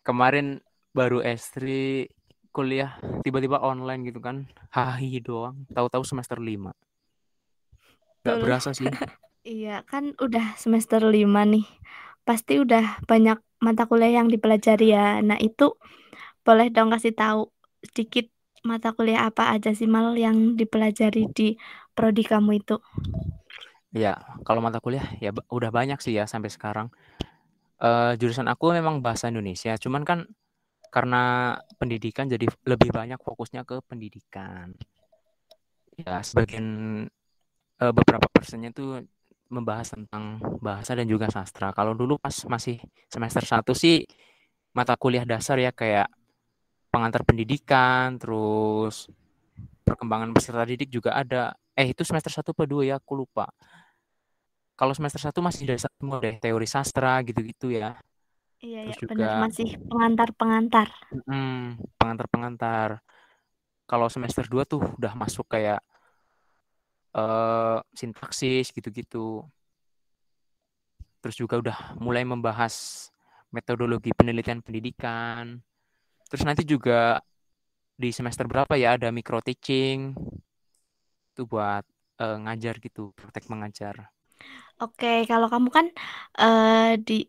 Kemarin 0.00 0.64
baru 0.96 1.20
S3 1.20 1.60
kuliah 2.56 2.96
tiba-tiba 3.20 3.60
online 3.60 4.08
gitu 4.08 4.24
kan. 4.24 4.48
Hahi 4.72 5.20
doang. 5.20 5.68
Tahu-tahu 5.68 6.00
semester 6.08 6.40
lima. 6.40 6.72
Gak 8.24 8.40
berasa 8.40 8.72
sih. 8.72 8.88
iya, 9.44 9.84
kan 9.84 10.16
udah 10.16 10.56
semester 10.56 11.04
lima 11.04 11.44
nih. 11.44 11.68
Pasti 12.24 12.56
udah 12.58 13.04
banyak 13.04 13.38
mata 13.62 13.88
kuliah 13.88 14.20
yang 14.22 14.28
dipelajari 14.28 14.92
ya. 14.92 15.20
Nah, 15.24 15.38
itu 15.40 15.74
boleh 16.46 16.70
dong 16.70 16.92
kasih 16.92 17.16
tahu 17.16 17.50
sedikit 17.82 18.30
mata 18.66 18.90
kuliah 18.92 19.30
apa 19.30 19.54
aja 19.54 19.70
sih 19.72 19.86
mal 19.86 20.14
yang 20.18 20.58
dipelajari 20.58 21.30
di 21.30 21.54
prodi 21.94 22.26
kamu 22.26 22.60
itu? 22.60 22.76
Ya, 23.94 24.18
kalau 24.44 24.60
mata 24.60 24.82
kuliah 24.82 25.06
ya 25.22 25.32
udah 25.32 25.70
banyak 25.70 26.02
sih 26.02 26.18
ya 26.18 26.28
sampai 26.28 26.52
sekarang. 26.52 26.92
Uh, 27.76 28.16
jurusan 28.16 28.48
aku 28.48 28.72
memang 28.72 29.04
bahasa 29.04 29.28
Indonesia, 29.28 29.76
cuman 29.76 30.02
kan 30.02 30.24
karena 30.88 31.54
pendidikan 31.76 32.24
jadi 32.24 32.48
lebih 32.64 32.88
banyak 32.88 33.20
fokusnya 33.20 33.68
ke 33.68 33.84
pendidikan. 33.84 34.72
Ya, 35.96 36.20
sebagian 36.24 36.66
uh, 37.80 37.92
beberapa 37.92 38.24
persennya 38.32 38.72
tuh 38.72 39.04
membahas 39.46 39.94
tentang 39.94 40.42
bahasa 40.58 40.92
dan 40.98 41.06
juga 41.06 41.30
sastra. 41.30 41.70
Kalau 41.70 41.94
dulu 41.94 42.18
pas 42.18 42.34
masih 42.50 42.82
semester 43.06 43.44
1 43.46 43.72
sih 43.72 44.02
mata 44.74 44.92
kuliah 44.98 45.24
dasar 45.24 45.56
ya 45.62 45.70
kayak 45.72 46.10
pengantar 46.92 47.22
pendidikan, 47.24 48.16
terus 48.20 49.08
perkembangan 49.86 50.32
peserta 50.34 50.64
didik 50.66 50.90
juga 50.90 51.14
ada. 51.16 51.54
Eh 51.76 51.92
itu 51.92 52.02
semester 52.02 52.32
1 52.32 52.52
apa 52.52 52.64
2 52.66 52.82
ya, 52.88 52.96
aku 52.98 53.14
lupa. 53.22 53.46
Kalau 54.76 54.92
semester 54.92 55.20
1 55.22 55.40
masih 55.40 55.64
dasar 55.68 55.88
semua 55.96 56.20
deh, 56.20 56.36
teori 56.36 56.68
sastra 56.68 57.20
gitu-gitu 57.24 57.72
ya. 57.72 57.96
Iya, 58.60 58.80
Terus 58.88 58.96
ya, 58.96 59.02
juga 59.04 59.14
benar 59.14 59.40
masih 59.48 59.68
pengantar-pengantar. 59.88 60.88
mm, 61.12 61.96
pengantar-pengantar. 62.00 62.88
Kalau 63.86 64.08
semester 64.10 64.44
2 64.50 64.66
tuh 64.66 64.82
udah 64.98 65.12
masuk 65.14 65.46
kayak 65.46 65.78
eh 67.16 67.78
sintaksis 67.96 68.70
gitu-gitu. 68.76 69.42
Terus 71.24 71.36
juga 71.40 71.58
udah 71.58 71.78
mulai 71.98 72.22
membahas 72.22 73.08
metodologi 73.50 74.12
penelitian 74.12 74.60
pendidikan. 74.60 75.58
Terus 76.28 76.44
nanti 76.44 76.62
juga 76.68 77.18
di 77.96 78.12
semester 78.12 78.44
berapa 78.44 78.76
ya 78.76 79.00
ada 79.00 79.08
micro 79.08 79.40
teaching 79.40 80.12
itu 81.32 81.42
buat 81.48 81.84
eh, 82.20 82.36
ngajar 82.44 82.80
gitu, 82.80 83.16
praktek 83.16 83.48
mengajar. 83.48 84.12
Oke, 84.76 85.24
kalau 85.24 85.48
kamu 85.48 85.68
kan 85.72 85.86
eh, 86.36 87.00
di 87.00 87.28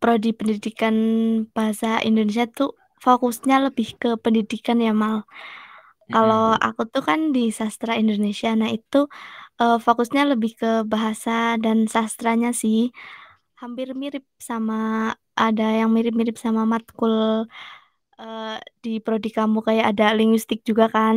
prodi 0.00 0.36
pendidikan 0.36 0.94
bahasa 1.56 2.00
Indonesia 2.04 2.44
tuh 2.44 2.76
fokusnya 3.00 3.68
lebih 3.72 3.96
ke 3.96 4.16
pendidikan 4.20 4.80
ya, 4.80 4.92
Mal. 4.92 5.24
Kalau 6.12 6.54
aku 6.66 6.82
tuh 6.92 7.02
kan 7.08 7.20
di 7.34 7.40
sastra 7.58 7.92
Indonesia, 8.02 8.48
nah 8.60 8.70
itu 8.76 8.96
eh, 9.60 9.76
fokusnya 9.86 10.22
lebih 10.32 10.50
ke 10.60 10.68
bahasa 10.92 11.30
dan 11.64 11.86
sastranya 11.94 12.50
sih. 12.62 12.90
Hampir 13.60 13.88
mirip 13.96 14.24
sama 14.48 14.74
ada 15.38 15.64
yang 15.80 15.90
mirip-mirip 15.96 16.36
sama 16.44 16.62
matkul 16.72 17.46
eh, 18.20 18.56
di 18.84 18.90
prodi 19.04 19.28
kamu 19.38 19.58
kayak 19.66 19.86
ada 19.96 20.04
linguistik 20.18 20.60
juga 20.68 20.86
kan, 20.96 21.16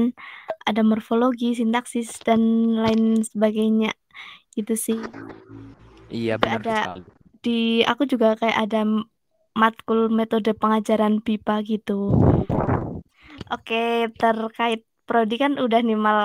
ada 0.70 0.82
morfologi, 0.89 1.53
sintaksis 1.60 2.10
dan 2.27 2.41
lain 2.84 3.22
sebagainya 3.32 3.91
gitu 4.58 4.74
sih. 4.74 5.00
Iya 6.10 6.34
benar 6.41 6.62
ada 6.63 6.77
sekali. 6.82 7.01
di 7.44 7.86
aku 7.86 8.03
juga 8.10 8.27
kayak 8.39 8.58
ada 8.67 8.82
matkul 9.58 10.10
metode 10.13 10.51
pengajaran 10.62 11.20
BIPA 11.25 11.56
gitu. 11.65 11.94
Oke, 13.53 13.75
terkait 14.20 14.79
prodi 15.08 15.36
kan 15.44 15.53
udah 15.63 15.79
nih 15.88 15.98
Mal. 16.06 16.20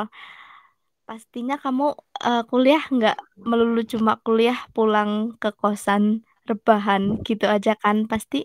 Pastinya 1.09 1.57
kamu 1.65 1.87
eh, 2.27 2.43
kuliah 2.51 2.83
nggak 2.97 3.17
melulu 3.49 3.81
cuma 3.93 4.13
kuliah 4.25 4.59
pulang 4.75 5.11
ke 5.43 5.51
kosan 5.61 6.05
rebahan 6.49 7.03
gitu 7.29 7.47
aja 7.55 7.73
kan? 7.83 7.97
Pasti 8.11 8.39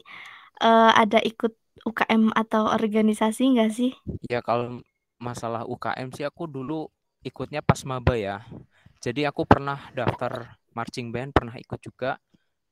eh, 0.66 0.92
ada 1.02 1.20
ikut 1.32 1.54
UKM 1.88 2.24
atau 2.42 2.64
organisasi 2.78 3.44
nggak 3.54 3.72
sih? 3.78 3.92
Ya 4.32 4.40
kalau 4.44 4.82
masalah 5.18 5.64
UKM 5.66 6.10
sih 6.14 6.26
aku 6.28 6.46
dulu 6.46 6.90
ikutnya 7.26 7.62
pas 7.66 7.82
maba 7.90 8.14
ya. 8.18 8.44
Jadi 9.04 9.24
aku 9.30 9.46
pernah 9.46 9.78
daftar 9.94 10.58
marching 10.78 11.10
band, 11.14 11.32
pernah 11.34 11.56
ikut 11.58 11.80
juga. 11.82 12.18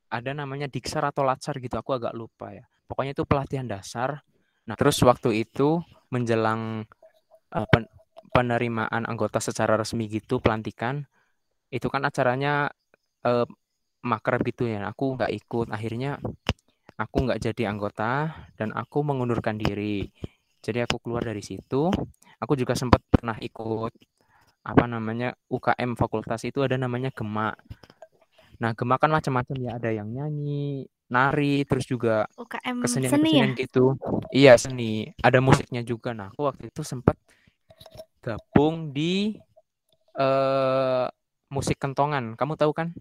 Ada 0.10 0.32
namanya 0.38 0.68
Diksar 0.70 1.04
atau 1.10 1.26
Latsar 1.26 1.58
gitu, 1.62 1.76
aku 1.78 1.92
agak 1.98 2.14
lupa 2.16 2.54
ya. 2.54 2.66
Pokoknya 2.90 3.14
itu 3.18 3.26
pelatihan 3.26 3.68
dasar. 3.68 4.22
Nah, 4.66 4.76
terus 4.80 4.98
waktu 5.06 5.46
itu 5.46 5.82
menjelang 6.14 6.86
eh, 7.56 7.68
pen- 7.72 7.92
penerimaan 8.36 9.04
anggota 9.08 9.40
secara 9.44 9.76
resmi 9.80 10.06
gitu, 10.12 10.40
pelantikan, 10.44 11.06
itu 11.74 11.88
kan 11.94 12.04
acaranya 12.08 12.70
eh, 13.28 13.48
makrab 14.06 14.42
gitu 14.48 14.66
ya. 14.70 14.90
Aku 14.92 15.18
nggak 15.20 15.32
ikut. 15.34 15.68
Akhirnya 15.74 16.20
aku 17.00 17.18
nggak 17.28 17.42
jadi 17.52 17.64
anggota 17.72 18.34
dan 18.60 18.72
aku 18.76 19.04
mengundurkan 19.06 19.58
diri. 19.60 20.08
Jadi 20.66 20.80
aku 20.86 20.98
keluar 21.04 21.24
dari 21.26 21.44
situ. 21.46 21.90
Aku 22.44 22.54
juga 22.60 22.74
sempat 22.78 23.02
pernah 23.10 23.38
ikut 23.42 23.94
apa 24.66 24.86
namanya 24.90 25.34
UKM 25.50 25.96
fakultas 25.98 26.44
itu 26.48 26.60
ada 26.66 26.76
namanya 26.80 27.10
Gema. 27.16 27.54
Nah, 28.62 28.72
Gema 28.78 28.96
kan 29.02 29.12
macam-macam 29.12 29.56
ya, 29.66 29.72
ada 29.78 29.90
yang 29.92 30.10
nyanyi, 30.16 30.88
nari, 31.12 31.62
terus 31.68 31.86
juga 31.86 32.26
UKM 32.36 32.82
seni 32.86 33.08
ya? 33.08 33.12
kesenian-kesenian 33.12 33.50
gitu. 33.58 33.84
Iya, 34.34 34.54
seni. 34.58 35.14
Ada 35.22 35.40
musiknya 35.40 35.82
juga. 35.86 36.12
Nah, 36.12 36.30
aku 36.34 36.50
waktu 36.50 36.70
itu 36.70 36.82
sempat 36.82 37.16
gabung 38.26 38.90
di 38.90 39.38
eh 40.18 41.06
musik 41.52 41.78
kentongan. 41.78 42.34
Kamu 42.34 42.58
tahu 42.58 42.72
kan? 42.74 42.92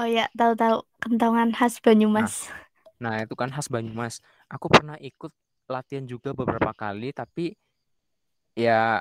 Oh 0.00 0.08
ya, 0.08 0.26
tahu-tahu 0.32 0.82
kentongan 1.00 1.52
khas 1.52 1.78
Nah, 1.78 1.92
Banyumas. 1.92 2.48
nah 2.96 3.14
itu 3.20 3.34
kan 3.36 3.52
khas 3.52 3.68
Banyumas. 3.68 4.24
Aku 4.48 4.66
pernah 4.72 4.96
ikut 4.98 5.30
latihan 5.70 6.02
juga 6.08 6.34
beberapa 6.34 6.72
kali, 6.74 7.14
tapi 7.14 7.54
ya 8.58 9.00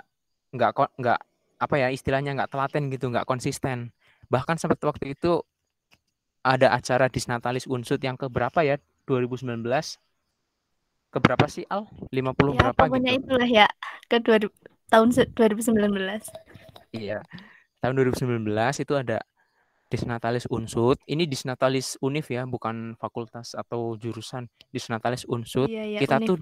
nggak 0.53 0.71
kok 0.77 0.89
nggak 1.00 1.19
apa 1.59 1.75
ya 1.75 1.88
istilahnya 1.91 2.36
nggak 2.38 2.51
telaten 2.51 2.91
gitu, 2.93 3.09
nggak 3.09 3.25
konsisten. 3.25 3.89
Bahkan 4.29 4.59
sempat 4.62 4.79
waktu 4.86 5.17
itu 5.17 5.41
ada 6.41 6.72
acara 6.72 7.08
Disnatalis 7.08 7.65
Unsut 7.65 8.00
yang 8.00 8.15
keberapa 8.15 8.62
ya? 8.62 8.77
2019. 9.05 9.60
Keberapa 11.10 11.46
sih 11.50 11.65
Al? 11.65 11.89
50 12.08 12.13
Ya, 12.53 12.58
berapa 12.62 12.81
pokoknya 12.86 13.17
gitu. 13.17 13.22
itulah 13.25 13.50
ya 13.50 13.67
ke 14.05 14.22
2000 14.22 14.53
tahun 14.88 15.10
se- 15.10 15.29
2019. 15.34 16.29
Iya. 16.91 17.25
Tahun 17.79 17.93
2019 17.96 18.46
itu 18.77 18.93
ada 18.93 19.17
Disnatalis 19.89 20.46
Unsut. 20.46 21.01
Ini 21.03 21.25
Disnatalis 21.25 21.98
Univ 22.00 22.29
ya, 22.29 22.46
bukan 22.46 22.93
fakultas 22.96 23.58
atau 23.58 23.98
jurusan. 23.98 24.46
Disnatalis 24.69 25.25
Unsut. 25.25 25.65
Iya 25.65 25.98
ya, 25.98 26.00
Kita 26.00 26.22
Unif. 26.22 26.29
tuh. 26.29 26.38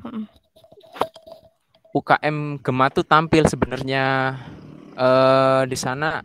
UKM 1.96 2.60
Gema 2.62 2.92
tuh 2.92 3.02
tampil 3.02 3.48
sebenarnya 3.48 4.36
eh 4.94 5.62
di 5.66 5.78
sana 5.78 6.20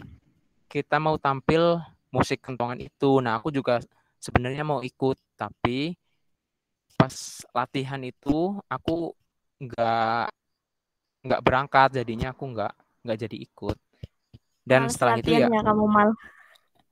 kita 0.67 0.97
mau 0.99 1.17
tampil 1.17 1.79
musik 2.13 2.45
kentongan 2.45 2.79
itu. 2.79 3.19
Nah, 3.25 3.41
aku 3.41 3.49
juga 3.49 3.81
sebenarnya 4.21 4.63
mau 4.63 4.85
ikut, 4.85 5.17
tapi 5.35 5.97
pas 6.95 7.43
latihan 7.51 7.99
itu 8.05 8.55
aku 8.71 9.17
nggak 9.59 10.31
nggak 11.27 11.43
berangkat, 11.43 11.89
jadinya 11.99 12.31
aku 12.31 12.53
nggak 12.53 12.73
nggak 13.03 13.19
jadi 13.19 13.37
ikut. 13.43 13.79
Dan 14.63 14.87
Males 14.87 14.95
setelah 14.95 15.19
itu 15.19 15.33
ya, 15.35 15.49
ya 15.51 15.61
kamu 15.67 15.85
mal. 15.91 16.11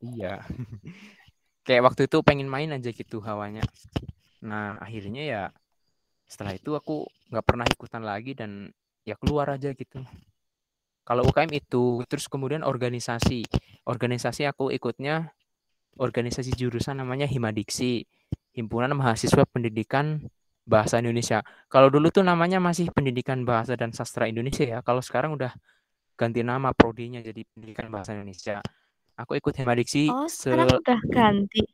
iya, 0.03 0.35
kayak 1.67 1.87
waktu 1.87 2.11
itu 2.11 2.19
pengen 2.27 2.51
main 2.51 2.75
aja 2.75 2.91
gitu 2.91 3.23
hawanya. 3.23 3.63
Nah, 4.43 4.81
akhirnya 4.83 5.23
ya 5.23 5.43
setelah 6.27 6.57
itu 6.57 6.75
aku 6.75 7.07
nggak 7.31 7.47
pernah 7.47 7.67
ikutan 7.69 8.03
lagi 8.03 8.35
dan 8.35 8.73
ya 9.07 9.15
keluar 9.21 9.55
aja 9.55 9.71
gitu. 9.71 10.03
Kalau 11.05 11.27
UKM 11.27 11.51
itu, 11.57 12.05
terus 12.07 12.31
kemudian 12.31 12.63
organisasi. 12.63 13.43
Organisasi 13.89 14.47
aku 14.47 14.71
ikutnya 14.71 15.33
organisasi 15.99 16.55
jurusan 16.55 17.03
namanya 17.03 17.27
Himadiksi, 17.27 18.07
Himpunan 18.55 18.95
Mahasiswa 18.95 19.43
Pendidikan 19.49 20.23
Bahasa 20.63 21.03
Indonesia. 21.03 21.43
Kalau 21.67 21.91
dulu 21.91 22.15
tuh 22.15 22.23
namanya 22.23 22.63
masih 22.63 22.93
Pendidikan 22.95 23.43
Bahasa 23.43 23.75
dan 23.75 23.91
Sastra 23.91 24.31
Indonesia 24.31 24.63
ya. 24.63 24.79
Kalau 24.87 25.03
sekarang 25.03 25.35
udah 25.35 25.51
ganti 26.15 26.45
nama 26.45 26.71
prodinya 26.77 27.19
jadi 27.25 27.43
Pendidikan 27.49 27.89
Bahasa 27.91 28.15
Indonesia. 28.15 28.61
Aku 29.19 29.37
ikut 29.37 29.53
Himadiksi 29.57 30.09
Oh, 30.09 30.29
se 30.31 30.49
sekarang 30.53 30.81
udah 30.81 31.01
ganti. 31.11 31.65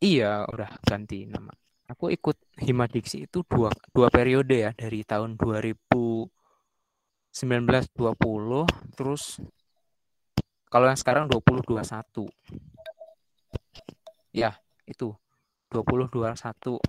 iya 0.00 0.44
udah 0.48 0.70
ganti 0.84 1.24
nama. 1.28 1.52
Aku 1.86 2.10
ikut 2.12 2.36
Himadiksi 2.60 3.26
itu 3.30 3.42
dua, 3.46 3.70
dua 3.94 4.08
periode 4.12 4.56
ya 4.58 4.70
dari 4.76 5.02
tahun 5.06 5.38
2019 5.38 6.35
20 7.36 8.96
terus 8.96 9.44
kalau 10.72 10.88
yang 10.88 10.96
sekarang 10.96 11.28
2021 11.28 12.32
ya 14.32 14.56
itu 14.88 15.12
2021 15.68 16.80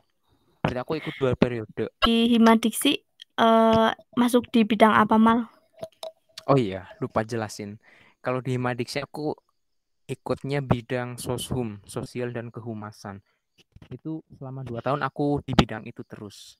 berarti 0.63 0.79
aku 0.83 0.93
ikut 0.99 1.13
dua 1.15 1.31
periode. 1.39 1.91
Di 2.03 2.27
Himadiksi 2.31 2.99
eh 3.37 3.91
masuk 4.19 4.51
di 4.51 4.67
bidang 4.67 4.91
apa 4.91 5.15
mal? 5.15 5.47
oh 6.47 6.55
iya 6.59 6.87
lupa 7.03 7.23
jelasin. 7.23 7.79
Kalau 8.23 8.39
di 8.43 8.55
Himadiksi 8.55 9.03
aku 9.03 9.35
ikutnya 10.07 10.63
bidang 10.63 11.19
soshum 11.19 11.83
sosial 11.83 12.31
dan 12.31 12.51
kehumasan. 12.51 13.19
Itu 13.91 14.23
selama 14.35 14.63
dua 14.63 14.79
tahun 14.83 15.03
aku 15.03 15.43
di 15.43 15.55
bidang 15.55 15.83
itu 15.87 16.03
terus 16.07 16.59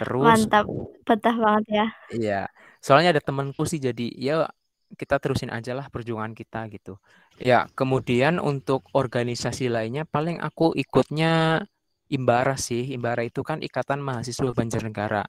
terus 0.00 0.24
Mantap, 0.24 0.64
betah 1.04 1.36
banget 1.36 1.64
ya. 1.68 1.86
iya 2.12 2.42
soalnya 2.82 3.14
ada 3.16 3.22
temanku 3.22 3.62
sih 3.64 3.78
jadi 3.78 4.06
ya 4.14 4.46
kita 4.92 5.16
terusin 5.16 5.48
aja 5.48 5.72
lah 5.72 5.88
perjuangan 5.88 6.36
kita 6.36 6.68
gitu 6.68 7.00
ya 7.40 7.64
kemudian 7.72 8.36
untuk 8.42 8.84
organisasi 8.92 9.72
lainnya 9.72 10.04
paling 10.04 10.40
aku 10.42 10.76
ikutnya 10.76 11.64
Imbara 12.12 12.60
sih 12.60 12.92
Imbara 12.92 13.24
itu 13.24 13.40
kan 13.40 13.64
Ikatan 13.64 14.04
Mahasiswa 14.04 14.52
Banjarnegara 14.52 15.24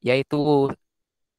yaitu 0.00 0.70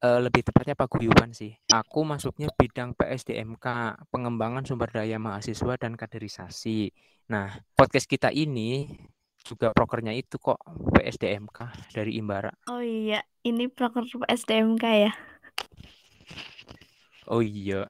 uh, 0.02 0.20
lebih 0.22 0.42
tepatnya 0.46 0.74
paguyuban 0.78 1.32
sih. 1.32 1.56
Aku 1.70 2.04
masuknya 2.06 2.50
bidang 2.54 2.98
PSDMK, 2.98 3.66
pengembangan 4.10 4.66
sumber 4.66 4.90
daya 4.90 5.22
mahasiswa 5.22 5.78
dan 5.78 5.94
kaderisasi. 5.98 6.92
Nah, 7.30 7.54
podcast 7.78 8.10
kita 8.10 8.34
ini 8.34 8.90
juga 9.46 9.74
prokernya 9.74 10.14
itu 10.16 10.38
kok 10.38 10.62
PSDMK 10.96 11.92
dari 11.94 12.18
Imbara. 12.18 12.54
Oh 12.70 12.82
iya, 12.82 13.26
ini 13.42 13.68
proker 13.68 14.06
PSDMK 14.06 14.86
ya? 14.86 15.12
Oh 17.30 17.42
iya. 17.42 17.88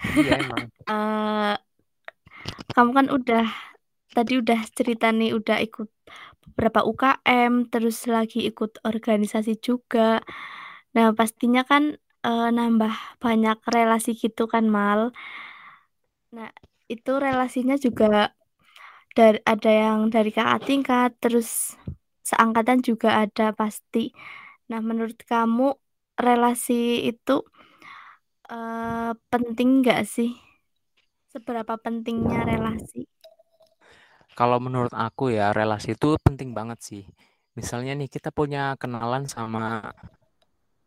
iya 0.16 0.40
emang. 0.40 0.68
Uh, 0.88 1.54
kamu 2.72 2.90
kan 2.96 3.06
udah 3.12 3.46
tadi 4.10 4.42
udah 4.42 4.60
cerita 4.74 5.14
nih 5.14 5.34
udah 5.36 5.62
ikut 5.62 5.88
beberapa 6.50 6.82
UKM, 6.82 7.70
terus 7.70 8.04
lagi 8.10 8.44
ikut 8.48 8.82
organisasi 8.82 9.62
juga. 9.62 10.18
Nah, 10.96 11.14
pastinya 11.14 11.62
kan 11.62 11.94
uh, 12.26 12.50
nambah 12.50 13.22
banyak 13.22 13.58
relasi 13.70 14.18
gitu 14.18 14.50
kan, 14.50 14.66
Mal. 14.66 15.14
Nah, 16.34 16.50
itu 16.90 17.12
relasinya 17.22 17.78
juga 17.78 18.34
dari 19.14 19.38
ada 19.42 19.70
yang 19.70 20.08
dari 20.08 20.30
kakak 20.30 20.62
tingkat, 20.66 21.10
terus 21.18 21.74
seangkatan 22.22 22.82
juga 22.84 23.26
ada 23.26 23.50
pasti. 23.50 24.14
Nah, 24.70 24.78
menurut 24.78 25.18
kamu 25.26 25.74
relasi 26.14 27.10
itu 27.10 27.42
uh, 28.50 29.12
penting 29.32 29.82
nggak 29.82 30.06
sih? 30.06 30.36
Seberapa 31.30 31.78
pentingnya 31.78 32.42
relasi? 32.42 33.06
Kalau 34.34 34.62
menurut 34.62 34.94
aku 34.94 35.34
ya 35.34 35.50
relasi 35.50 35.94
itu 35.98 36.14
penting 36.22 36.54
banget 36.54 36.78
sih. 36.82 37.04
Misalnya 37.58 37.98
nih 37.98 38.10
kita 38.10 38.30
punya 38.30 38.78
kenalan 38.78 39.26
sama 39.26 39.90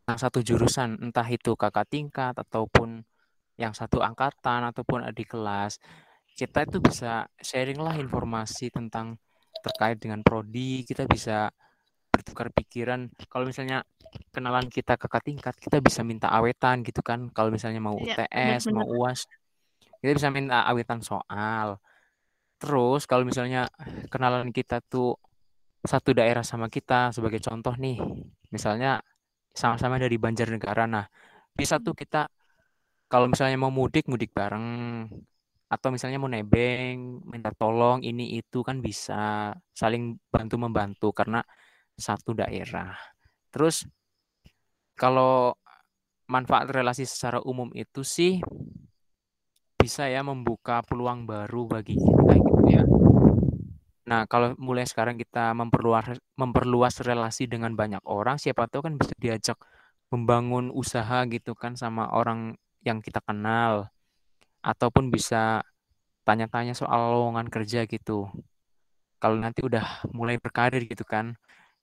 satu 0.07 0.43
jurusan, 0.43 0.99
entah 0.99 1.27
itu 1.27 1.55
kakak 1.55 1.87
tingkat 1.87 2.35
ataupun 2.35 3.03
yang 3.55 3.71
satu 3.71 4.03
angkatan 4.03 4.67
ataupun 4.67 5.05
adik 5.05 5.31
kelas. 5.31 5.79
Kita 6.33 6.65
itu 6.65 6.81
bisa 6.81 7.29
sharing 7.37 7.77
lah 7.77 7.93
informasi 7.97 8.73
tentang 8.73 9.17
terkait 9.63 10.01
dengan 10.01 10.19
prodi, 10.25 10.83
kita 10.83 11.05
bisa 11.05 11.53
bertukar 12.09 12.49
pikiran. 12.53 13.09
Kalau 13.29 13.45
misalnya 13.47 13.85
kenalan 14.29 14.69
kita 14.69 14.97
kakak 14.97 15.23
tingkat, 15.25 15.55
kita 15.57 15.81
bisa 15.81 16.05
minta 16.05 16.29
awetan 16.29 16.85
gitu 16.85 17.01
kan. 17.01 17.29
Kalau 17.33 17.49
misalnya 17.49 17.81
mau 17.81 17.97
UTS, 17.97 18.13
ya, 18.13 18.27
bener 18.27 18.61
-bener. 18.61 18.73
mau 18.75 18.85
UAS, 18.85 19.25
kita 20.03 20.11
bisa 20.13 20.29
minta 20.29 20.67
awetan 20.67 20.99
soal. 21.01 21.81
Terus 22.61 23.07
kalau 23.09 23.23
misalnya 23.25 23.71
kenalan 24.11 24.53
kita 24.53 24.83
tuh 24.83 25.17
satu 25.83 26.15
daerah 26.15 26.43
sama 26.47 26.71
kita 26.71 27.11
sebagai 27.11 27.39
contoh 27.43 27.75
nih, 27.75 27.99
misalnya 28.53 29.03
sama-sama 29.51 29.99
dari 29.99 30.15
Banjarnegara. 30.15 30.87
Nah, 30.87 31.05
bisa 31.53 31.77
tuh 31.79 31.93
kita 31.93 32.27
kalau 33.11 33.29
misalnya 33.29 33.57
mau 33.59 33.69
mudik 33.69 34.09
mudik 34.09 34.33
bareng 34.33 35.05
atau 35.67 35.89
misalnya 35.89 36.21
mau 36.21 36.29
nebeng, 36.29 37.23
minta 37.25 37.49
tolong 37.55 38.05
ini 38.05 38.37
itu 38.37 38.61
kan 38.61 38.79
bisa 38.83 39.53
saling 39.73 40.19
bantu 40.29 40.55
membantu 40.61 41.09
karena 41.15 41.41
satu 41.97 42.37
daerah. 42.37 42.93
Terus 43.49 43.85
kalau 44.93 45.57
manfaat 46.29 46.69
relasi 46.69 47.05
secara 47.05 47.41
umum 47.43 47.69
itu 47.73 48.05
sih 48.05 48.39
bisa 49.77 50.07
ya 50.07 50.23
membuka 50.23 50.79
peluang 50.87 51.27
baru 51.27 51.67
bagi 51.67 51.99
kita 51.99 52.33
gitu 52.39 52.61
ya. 52.71 52.83
Nah, 54.03 54.27
kalau 54.27 54.55
mulai 54.59 54.83
sekarang 54.87 55.15
kita 55.15 55.51
memperluas 55.55 56.19
memperluas 56.35 56.99
relasi 57.03 57.47
dengan 57.47 57.75
banyak 57.75 58.03
orang, 58.07 58.39
siapa 58.39 58.67
tahu 58.67 58.87
kan 58.87 58.95
bisa 58.95 59.15
diajak 59.19 59.57
membangun 60.11 60.69
usaha 60.71 61.25
gitu 61.27 61.55
kan 61.57 61.73
sama 61.73 62.11
orang 62.11 62.55
yang 62.83 62.99
kita 62.99 63.23
kenal 63.23 63.92
ataupun 64.63 65.11
bisa 65.11 65.61
tanya-tanya 66.23 66.71
soal 66.73 67.11
lowongan 67.13 67.51
kerja 67.51 67.83
gitu. 67.83 68.31
Kalau 69.19 69.37
nanti 69.39 69.63
udah 69.63 70.07
mulai 70.15 70.39
berkarir 70.39 70.87
gitu 70.87 71.03
kan. 71.03 71.35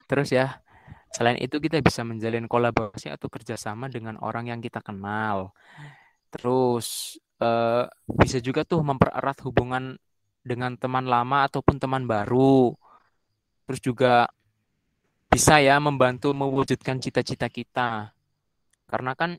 Terus 0.08 0.32
ya, 0.32 0.64
selain 1.12 1.36
itu 1.38 1.60
kita 1.60 1.78
bisa 1.84 2.02
menjalin 2.02 2.48
kolaborasi 2.48 3.12
atau 3.12 3.28
kerjasama 3.28 3.92
dengan 3.92 4.16
orang 4.24 4.48
yang 4.48 4.60
kita 4.64 4.80
kenal. 4.80 5.52
Terus 6.32 7.16
uh, 7.44 7.84
bisa 8.08 8.40
juga 8.40 8.64
tuh 8.64 8.80
mempererat 8.80 9.44
hubungan 9.44 10.00
dengan 10.40 10.76
teman 10.80 11.04
lama 11.04 11.44
ataupun 11.48 11.76
teman 11.76 12.08
baru. 12.08 12.72
Terus 13.68 13.80
juga 13.84 14.28
bisa 15.30 15.62
ya 15.62 15.78
membantu 15.78 16.32
mewujudkan 16.32 16.98
cita-cita 16.98 17.46
kita. 17.46 18.10
Karena 18.90 19.14
kan 19.14 19.38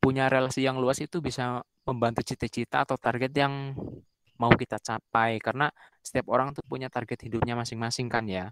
punya 0.00 0.28
relasi 0.28 0.64
yang 0.64 0.80
luas 0.80 1.00
itu 1.00 1.20
bisa 1.20 1.64
membantu 1.84 2.20
cita-cita 2.24 2.84
atau 2.84 2.96
target 2.96 3.32
yang 3.36 3.76
mau 4.40 4.52
kita 4.52 4.80
capai. 4.80 5.38
Karena 5.38 5.70
setiap 6.00 6.32
orang 6.32 6.52
tuh 6.56 6.64
punya 6.66 6.88
target 6.92 7.28
hidupnya 7.28 7.54
masing-masing 7.54 8.08
kan 8.10 8.24
ya. 8.26 8.50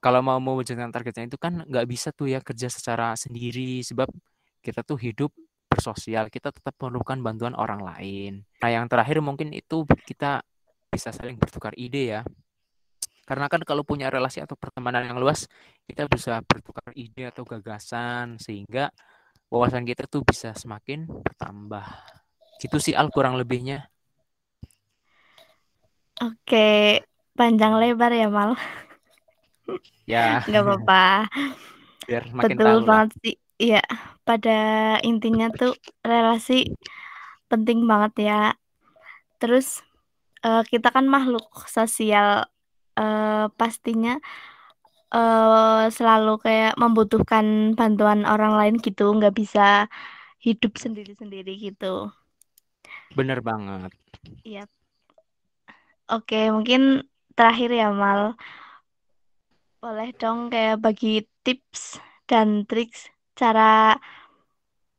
Kalau 0.00 0.24
mau 0.24 0.40
mewujudkan 0.40 0.88
targetnya 0.88 1.28
itu 1.28 1.36
kan 1.36 1.60
nggak 1.68 1.86
bisa 1.86 2.08
tuh 2.10 2.32
ya 2.32 2.40
kerja 2.40 2.72
secara 2.72 3.12
sendiri 3.20 3.84
sebab 3.84 4.08
kita 4.64 4.80
tuh 4.80 4.96
hidup 4.96 5.28
bersosial, 5.70 6.26
kita 6.32 6.50
tetap 6.50 6.74
memerlukan 6.80 7.20
bantuan 7.22 7.54
orang 7.54 7.80
lain. 7.84 8.32
Nah, 8.58 8.70
yang 8.72 8.90
terakhir 8.90 9.22
mungkin 9.22 9.54
itu 9.54 9.86
kita 10.04 10.42
bisa 10.90 11.14
saling 11.14 11.38
bertukar 11.38 11.72
ide 11.78 12.18
ya. 12.18 12.22
Karena 13.24 13.46
kan 13.46 13.62
kalau 13.62 13.86
punya 13.86 14.10
relasi 14.10 14.42
atau 14.42 14.58
pertemanan 14.58 15.06
yang 15.06 15.22
luas, 15.22 15.46
kita 15.86 16.10
bisa 16.10 16.42
bertukar 16.42 16.90
ide 16.98 17.30
atau 17.30 17.46
gagasan 17.46 18.42
sehingga 18.42 18.90
wawasan 19.46 19.86
kita 19.86 20.10
tuh 20.10 20.26
bisa 20.26 20.50
semakin 20.50 21.06
bertambah. 21.06 21.86
Gitu 22.60 22.76
sih 22.76 22.92
Al 22.92 23.08
kurang 23.08 23.40
lebihnya. 23.40 23.88
Oke, 26.20 27.00
panjang 27.32 27.80
lebar 27.80 28.12
ya 28.12 28.28
Mal. 28.28 28.52
Ya. 30.04 30.44
Nggak 30.44 30.64
apa-apa. 30.68 31.04
Biar 32.04 32.28
makin 32.36 32.56
Betul 32.60 32.66
tahu 32.68 32.78
banget 32.84 33.10
sih. 33.24 33.36
Iya, 33.60 33.84
pada 34.24 34.60
intinya 35.00 35.48
tuh 35.48 35.72
relasi 36.04 36.76
penting 37.48 37.88
banget 37.88 38.28
ya. 38.28 38.42
Terus 39.40 39.80
uh, 40.44 40.60
kita 40.68 40.92
kan 40.92 41.08
makhluk 41.08 41.48
sosial 41.64 42.44
uh, 43.00 43.46
pastinya 43.56 44.20
uh, 45.12 45.88
selalu 45.88 46.40
kayak 46.44 46.76
membutuhkan 46.76 47.72
bantuan 47.72 48.28
orang 48.28 48.56
lain 48.60 48.76
gitu, 48.80 49.08
nggak 49.16 49.32
bisa 49.32 49.88
hidup 50.40 50.76
sendiri-sendiri 50.76 51.56
gitu. 51.56 52.12
Bener 53.14 53.38
banget. 53.42 53.92
Iya. 54.46 54.64
Oke, 56.10 56.50
mungkin 56.50 57.06
terakhir 57.38 57.70
ya 57.70 57.94
Mal. 57.94 58.34
Boleh 59.80 60.12
dong 60.18 60.52
kayak 60.52 60.82
bagi 60.84 61.24
tips 61.46 61.96
dan 62.28 62.68
triks 62.68 63.08
cara 63.32 63.96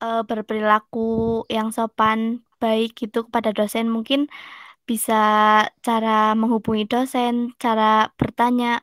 uh, 0.01 0.21
berperilaku 0.25 1.45
yang 1.47 1.69
sopan 1.69 2.41
baik 2.57 2.97
gitu 2.97 3.29
kepada 3.29 3.53
dosen 3.53 3.87
mungkin 3.93 4.25
bisa 4.89 5.21
cara 5.85 6.33
menghubungi 6.33 6.89
dosen, 6.89 7.53
cara 7.61 8.09
bertanya 8.17 8.81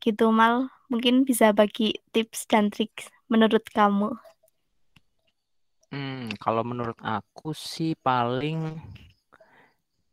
gitu 0.00 0.32
mal 0.32 0.72
mungkin 0.88 1.26
bisa 1.28 1.52
bagi 1.52 1.98
tips 2.14 2.48
dan 2.48 2.72
trik 2.72 3.10
menurut 3.28 3.62
kamu. 3.70 4.16
Hmm, 5.96 6.28
kalau 6.36 6.60
menurut 6.60 7.00
aku 7.00 7.56
sih 7.56 7.96
paling 7.96 8.76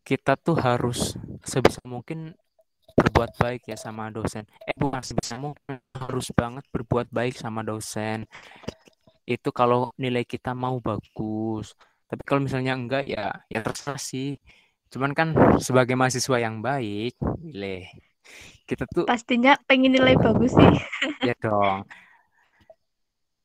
kita 0.08 0.40
tuh 0.40 0.56
harus 0.56 1.20
sebisa 1.44 1.84
mungkin 1.84 2.32
berbuat 2.96 3.36
baik 3.36 3.68
ya 3.68 3.76
sama 3.76 4.08
dosen. 4.16 4.48
Eh 4.64 4.72
bukan 4.80 5.04
sebisa 5.04 5.36
mungkin 5.36 5.84
harus 5.92 6.32
banget 6.32 6.64
berbuat 6.72 7.12
baik 7.12 7.36
sama 7.36 7.68
dosen. 7.68 8.24
Itu 9.28 9.52
kalau 9.52 9.92
nilai 10.00 10.24
kita 10.24 10.56
mau 10.56 10.80
bagus. 10.80 11.76
Tapi 12.08 12.22
kalau 12.24 12.48
misalnya 12.48 12.80
enggak 12.80 13.04
ya 13.04 13.44
ya 13.52 13.60
terserah 13.60 14.00
sih. 14.00 14.40
Cuman 14.88 15.12
kan 15.12 15.36
sebagai 15.60 16.00
mahasiswa 16.00 16.40
yang 16.40 16.64
baik, 16.64 17.20
nilai 17.44 17.92
kita 18.64 18.88
tuh 18.88 19.04
pastinya 19.04 19.60
pengen 19.68 20.00
nilai 20.00 20.16
bagus 20.16 20.56
sih. 20.56 20.74
ya 21.28 21.36
dong. 21.44 21.84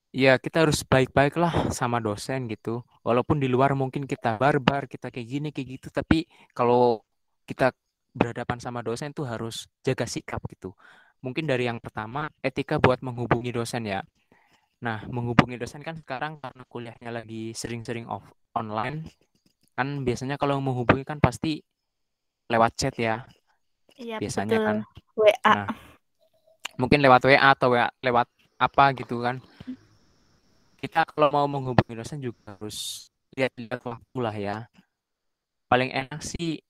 Ya 0.09 0.41
kita 0.41 0.65
harus 0.65 0.81
baik-baik 0.89 1.37
lah 1.37 1.69
sama 1.69 2.01
dosen 2.01 2.49
gitu. 2.49 2.81
Walaupun 3.05 3.37
di 3.37 3.49
luar 3.49 3.77
mungkin 3.77 4.09
kita 4.09 4.41
barbar, 4.41 4.89
kita 4.89 5.13
kayak 5.13 5.29
gini 5.29 5.49
kayak 5.53 5.69
gitu, 5.79 5.89
tapi 5.93 6.25
kalau 6.57 7.05
kita 7.45 7.77
berhadapan 8.17 8.59
sama 8.59 8.81
dosen 8.81 9.13
tuh 9.13 9.29
harus 9.29 9.69
jaga 9.85 10.09
sikap 10.09 10.41
gitu. 10.49 10.73
Mungkin 11.21 11.45
dari 11.45 11.69
yang 11.69 11.77
pertama 11.77 12.33
etika 12.41 12.81
buat 12.81 13.05
menghubungi 13.05 13.53
dosen 13.53 13.85
ya. 13.85 14.01
Nah, 14.81 15.03
menghubungi 15.11 15.59
dosen 15.59 15.83
kan 15.83 15.99
sekarang 15.99 16.39
karena 16.39 16.63
kuliahnya 16.71 17.11
lagi 17.11 17.51
sering-sering 17.51 18.07
off 18.07 18.23
online, 18.55 19.11
kan 19.75 20.07
biasanya 20.07 20.39
kalau 20.39 20.63
menghubungi 20.63 21.03
kan 21.03 21.19
pasti 21.19 21.59
lewat 22.47 22.73
chat 22.79 22.95
ya. 22.97 23.27
Iya, 23.99 24.23
biasanya 24.23 24.57
betul. 24.57 24.67
kan. 24.67 24.77
WA. 25.19 25.53
Nah, 25.53 25.69
mungkin 26.79 27.03
lewat 27.03 27.27
WA 27.27 27.51
atau 27.53 27.75
WA, 27.75 27.91
lewat 28.07 28.31
apa 28.63 28.85
gitu 28.95 29.19
kan. 29.21 29.43
Kita 30.79 31.03
kalau 31.11 31.29
mau 31.35 31.47
menghubungi 31.51 31.99
dosen 31.99 32.23
juga 32.23 32.55
harus 32.55 33.11
lihat-lihat 33.35 33.83
waktu 33.83 34.19
lah 34.23 34.37
ya. 34.39 34.57
Paling 35.69 35.91
enak 35.93 36.23
sih 36.23 36.63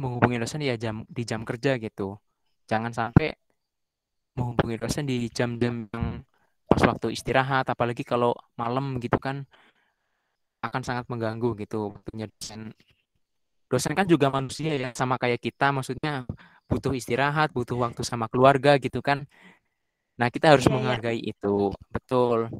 menghubungi 0.00 0.42
dosen 0.42 0.64
ya 0.64 0.74
jam 0.74 1.04
di 1.06 1.22
jam 1.22 1.44
kerja 1.46 1.76
gitu. 1.78 2.18
Jangan 2.66 2.90
sampai 2.90 3.36
menghubungi 4.34 4.80
dosen 4.80 5.04
di 5.06 5.30
jam-jam 5.30 5.86
yang 5.94 6.06
pas 6.66 6.82
waktu 6.82 7.14
istirahat, 7.14 7.70
apalagi 7.70 8.02
kalau 8.02 8.34
malam 8.58 8.98
gitu 8.98 9.20
kan 9.20 9.46
akan 10.64 10.82
sangat 10.82 11.04
mengganggu 11.12 11.54
gitu 11.60 11.92
waktunya 11.92 12.26
dosen. 12.26 12.72
Dosen 13.68 13.92
kan 13.94 14.08
juga 14.08 14.32
manusia 14.32 14.74
ya, 14.74 14.90
sama 14.96 15.20
kayak 15.20 15.38
kita, 15.44 15.70
maksudnya 15.70 16.24
butuh 16.66 16.96
istirahat, 16.96 17.52
butuh 17.52 17.76
waktu 17.78 18.02
sama 18.02 18.26
keluarga 18.32 18.80
gitu 18.80 19.04
kan. 19.04 19.28
Nah, 20.18 20.30
kita 20.30 20.54
harus 20.54 20.66
Iya, 20.66 20.72
iya. 20.72 20.76
menghargai 20.78 21.20
itu, 21.20 21.74
betul. 21.90 22.50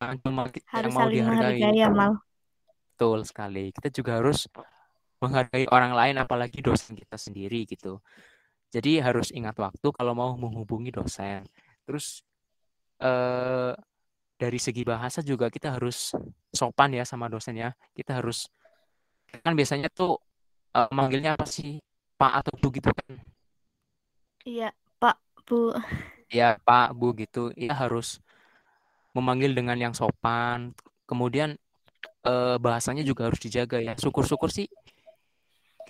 Cuma 0.00 0.48
kita 0.48 0.64
yang 0.80 0.88
Harus 0.88 0.94
mau 0.96 1.04
saling 1.04 1.16
dihargai, 1.20 1.60
menghargai 1.60 1.76
ya, 1.76 1.88
Mal. 1.92 2.12
betul 2.96 3.18
sekali. 3.28 3.64
Kita 3.68 3.88
juga 3.92 4.16
harus 4.16 4.48
menghargai 5.20 5.68
orang 5.68 5.92
lain, 5.92 6.16
apalagi 6.16 6.64
dosen 6.64 6.96
kita 6.96 7.20
sendiri 7.20 7.68
gitu. 7.68 8.00
Jadi 8.72 9.02
harus 9.04 9.28
ingat 9.36 9.60
waktu 9.60 9.92
kalau 9.92 10.16
mau 10.16 10.32
menghubungi 10.40 10.88
dosen. 10.88 11.44
Terus 11.84 12.24
eh, 13.02 13.76
dari 14.40 14.56
segi 14.56 14.82
bahasa 14.88 15.20
juga 15.20 15.52
kita 15.52 15.76
harus 15.76 16.16
sopan 16.48 16.96
ya 16.96 17.04
sama 17.04 17.28
dosen 17.28 17.60
ya. 17.60 17.76
Kita 17.92 18.24
harus 18.24 18.48
kan 19.44 19.52
biasanya 19.52 19.92
tuh 19.92 20.16
eh, 20.72 20.88
manggilnya 20.96 21.36
apa 21.36 21.44
sih 21.44 21.76
Pak 22.16 22.32
atau 22.40 22.52
Bu 22.56 22.72
gitu 22.72 22.88
kan? 22.88 23.20
Iya, 24.48 24.72
Pak, 24.96 25.20
Bu. 25.44 25.76
Ya 26.32 26.56
Pak, 26.64 26.96
Bu 26.96 27.12
gitu. 27.20 27.52
Ya 27.52 27.76
harus 27.76 28.22
memanggil 29.16 29.52
dengan 29.52 29.76
yang 29.76 29.94
sopan. 29.96 30.74
Kemudian 31.06 31.58
eh, 32.26 32.56
bahasanya 32.60 33.02
juga 33.02 33.28
harus 33.28 33.40
dijaga 33.42 33.82
ya. 33.82 33.94
Syukur-syukur 33.98 34.50
sih 34.50 34.68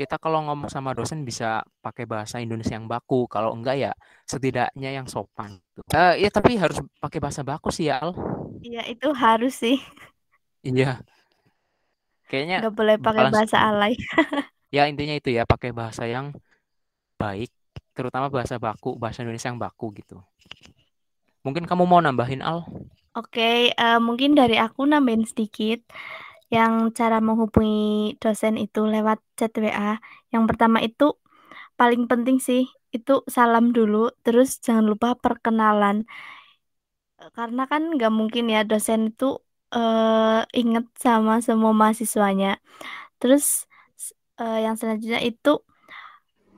kita 0.00 0.16
kalau 0.16 0.40
ngomong 0.48 0.72
sama 0.72 0.96
dosen 0.96 1.28
bisa 1.28 1.60
pakai 1.84 2.08
bahasa 2.08 2.40
Indonesia 2.40 2.72
yang 2.72 2.88
baku. 2.88 3.28
Kalau 3.28 3.52
enggak 3.52 3.76
ya 3.76 3.92
setidaknya 4.24 4.96
yang 4.96 5.04
sopan. 5.04 5.60
Eh, 5.92 6.24
ya 6.24 6.30
tapi 6.32 6.56
harus 6.56 6.80
pakai 6.96 7.20
bahasa 7.20 7.44
baku 7.44 7.68
sih 7.68 7.92
ya 7.92 8.00
Al. 8.00 8.16
Iya, 8.64 8.88
itu 8.88 9.08
harus 9.12 9.60
sih. 9.60 9.76
Iya. 10.64 11.04
Kayaknya 12.32 12.56
Nggak 12.64 12.74
boleh 12.76 12.96
pakai 12.96 13.24
bahasa 13.28 13.56
alay. 13.60 13.92
ya 14.76 14.86
intinya 14.86 15.18
itu 15.18 15.34
ya 15.34 15.44
pakai 15.44 15.74
bahasa 15.74 16.06
yang 16.06 16.30
baik, 17.20 17.52
terutama 17.92 18.32
bahasa 18.32 18.56
baku, 18.56 18.96
bahasa 18.96 19.20
Indonesia 19.20 19.52
yang 19.52 19.60
baku 19.60 19.92
gitu. 19.98 20.22
Mungkin 21.44 21.68
kamu 21.68 21.84
mau 21.84 22.00
nambahin 22.00 22.40
Al? 22.40 22.64
Oke, 23.18 23.42
eh, 23.80 23.96
mungkin 24.06 24.30
dari 24.38 24.54
aku 24.64 24.80
nambahin 24.90 25.24
sedikit. 25.30 25.78
Yang 26.54 26.72
cara 26.98 27.16
menghubungi 27.26 27.74
dosen 28.22 28.54
itu 28.64 28.80
lewat 28.94 29.18
chat 29.38 29.52
WA. 29.64 29.88
Yang 30.34 30.44
pertama 30.50 30.78
itu 30.86 31.04
paling 31.80 32.02
penting 32.10 32.36
sih, 32.48 32.62
itu 32.96 33.12
salam 33.36 33.64
dulu, 33.76 33.96
terus 34.24 34.48
jangan 34.66 34.86
lupa 34.92 35.08
perkenalan. 35.24 35.96
Karena 37.36 37.62
kan 37.70 37.82
nggak 37.94 38.12
mungkin 38.18 38.44
ya 38.54 38.58
dosen 38.70 39.00
itu 39.12 39.24
eh, 39.74 40.40
inget 40.60 40.84
sama 41.04 41.32
semua 41.46 41.72
mahasiswanya. 41.80 42.48
Terus 43.20 43.44
eh, 44.40 44.56
yang 44.64 44.76
selanjutnya 44.80 45.20
itu 45.30 45.50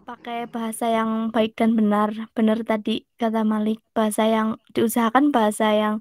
pakai 0.09 0.39
bahasa 0.55 0.85
yang 0.97 1.11
baik 1.35 1.53
dan 1.61 1.71
benar. 1.79 2.11
Benar 2.37 2.59
tadi 2.71 2.91
kata 3.21 3.41
Malik, 3.53 3.79
bahasa 3.97 4.23
yang 4.37 4.49
diusahakan 4.75 5.25
bahasa 5.37 5.67
yang 5.83 5.95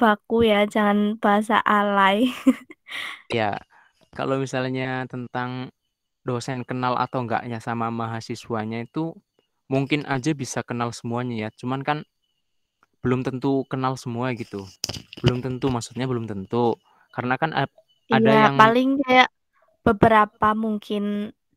baku 0.00 0.34
ya, 0.50 0.58
jangan 0.74 0.98
bahasa 1.22 1.56
alay. 1.66 2.16
Ya, 3.38 3.60
kalau 4.18 4.36
misalnya 4.44 5.04
tentang 5.12 5.50
dosen 6.28 6.60
kenal 6.68 6.94
atau 7.04 7.18
enggaknya 7.24 7.58
sama 7.68 7.88
mahasiswanya 8.00 8.78
itu 8.88 9.04
mungkin 9.72 10.02
aja 10.14 10.32
bisa 10.42 10.60
kenal 10.68 10.90
semuanya 10.98 11.36
ya. 11.44 11.50
Cuman 11.60 11.80
kan 11.88 11.98
belum 13.02 13.20
tentu 13.26 13.52
kenal 13.72 13.94
semua 14.02 14.26
gitu. 14.40 14.60
Belum 15.22 15.38
tentu 15.44 15.66
maksudnya 15.74 16.06
belum 16.10 16.26
tentu. 16.30 16.76
Karena 17.14 17.34
kan 17.42 17.50
ada 18.18 18.32
Iya, 18.32 18.32
yang 18.44 18.58
paling 18.58 18.88
kayak 19.04 19.28
beberapa 19.86 20.46
mungkin 20.64 21.02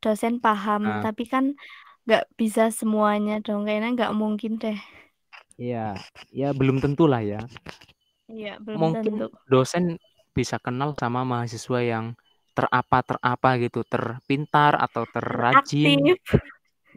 dosen 0.03 0.33
paham, 0.45 0.81
nah, 0.83 1.03
tapi 1.03 1.23
kan 1.33 1.45
nggak 2.05 2.23
bisa 2.39 2.63
semuanya 2.79 3.33
dong. 3.45 3.61
Kayaknya 3.67 3.89
nggak 3.97 4.13
mungkin 4.21 4.51
deh. 4.63 4.77
ya 5.59 5.95
ya 6.35 6.49
belum 6.57 6.77
tentu 6.83 7.05
lah 7.11 7.21
ya. 7.23 7.39
Iya, 8.31 8.51
belum 8.63 8.79
Mungkin 8.81 9.13
tentu. 9.19 9.25
dosen 9.51 9.83
bisa 10.37 10.55
kenal 10.63 10.95
sama 11.01 11.21
mahasiswa 11.27 11.79
yang 11.83 12.05
terapa 12.55 12.97
terapa 13.03 13.49
gitu, 13.63 13.79
terpintar 13.87 14.73
atau 14.79 15.03
terrajin. 15.07 15.99
Aktif. 15.99 16.41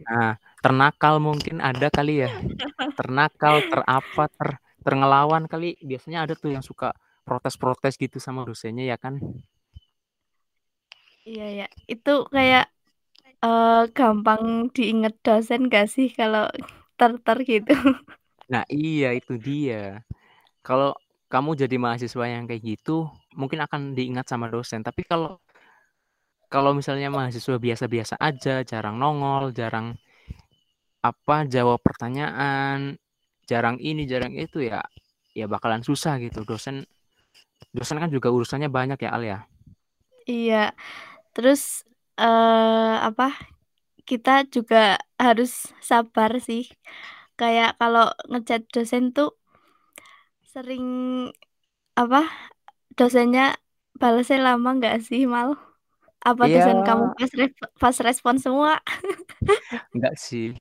Nah, 0.05 0.35
ternakal 0.63 1.15
mungkin 1.23 1.57
ada 1.63 1.87
kali 1.91 2.23
ya. 2.23 2.31
Ternakal, 2.99 3.55
terapa, 3.71 4.23
ter 4.37 4.49
terngelawan 4.85 5.43
kali. 5.51 5.75
Biasanya 5.83 6.27
ada 6.27 6.33
tuh 6.37 6.51
yang 6.55 6.63
suka 6.63 6.93
protes-protes 7.27 7.95
gitu 7.99 8.17
sama 8.21 8.45
dosennya 8.47 8.85
ya 8.91 8.97
kan. 8.99 9.19
Iya, 11.29 11.43
ya. 11.59 11.65
Itu 11.91 12.09
kayak 12.35 12.63
eh, 13.45 13.81
gampang 13.97 14.43
diinget 14.75 15.13
dosen 15.25 15.61
gak 15.73 15.85
sih 15.95 16.07
kalau 16.19 16.43
ter-ter 16.99 17.37
gitu. 17.51 17.71
Nah, 18.51 18.63
iya 18.69 19.07
itu 19.19 19.33
dia. 19.47 20.01
Kalau 20.67 20.91
kamu 21.35 21.51
jadi 21.59 21.75
mahasiswa 21.75 22.25
yang 22.31 22.47
kayak 22.47 22.63
gitu, 22.63 23.11
mungkin 23.35 23.59
akan 23.67 23.91
diingat 23.91 24.31
sama 24.31 24.47
dosen. 24.47 24.79
Tapi 24.87 25.03
kalau 25.03 25.35
kalau 26.47 26.71
misalnya 26.71 27.11
mahasiswa 27.11 27.59
biasa-biasa 27.59 28.15
aja, 28.23 28.63
jarang 28.63 28.95
nongol, 28.95 29.51
jarang 29.51 29.99
apa 31.03 31.43
jawab 31.45 31.83
pertanyaan, 31.83 32.95
jarang 33.43 33.75
ini, 33.83 34.07
jarang 34.07 34.31
itu 34.39 34.63
ya, 34.63 34.79
ya 35.35 35.45
bakalan 35.51 35.83
susah 35.83 36.15
gitu. 36.23 36.47
Dosen 36.47 36.87
dosen 37.75 37.99
kan 37.99 38.07
juga 38.07 38.31
urusannya 38.31 38.71
banyak 38.71 38.99
ya 39.03 39.11
Al 39.11 39.23
ya. 39.27 39.39
Iya. 40.31 40.71
Terus 41.35 41.83
eh 42.21 42.95
apa? 43.09 43.35
Kita 44.09 44.31
juga 44.55 45.01
harus 45.19 45.51
sabar 45.83 46.31
sih. 46.47 46.63
Kayak 47.39 47.75
kalau 47.81 48.07
ngechat 48.31 48.63
dosen 48.71 49.11
tuh 49.17 49.35
sering 50.55 50.85
apa? 52.01 52.17
Dosennya 52.97 53.43
balasnya 54.01 54.37
lama 54.47 54.69
nggak 54.79 54.95
sih, 55.07 55.21
Mal? 55.33 55.49
Apa 56.29 56.43
Iya, 56.45 56.59
dosen 56.59 56.79
kamu 56.87 57.05
pas 57.17 57.31
re- 57.39 57.57
pas 57.81 57.97
respon 58.07 58.35
semua? 58.45 58.71
enggak 59.95 60.15
sih. 60.19 60.53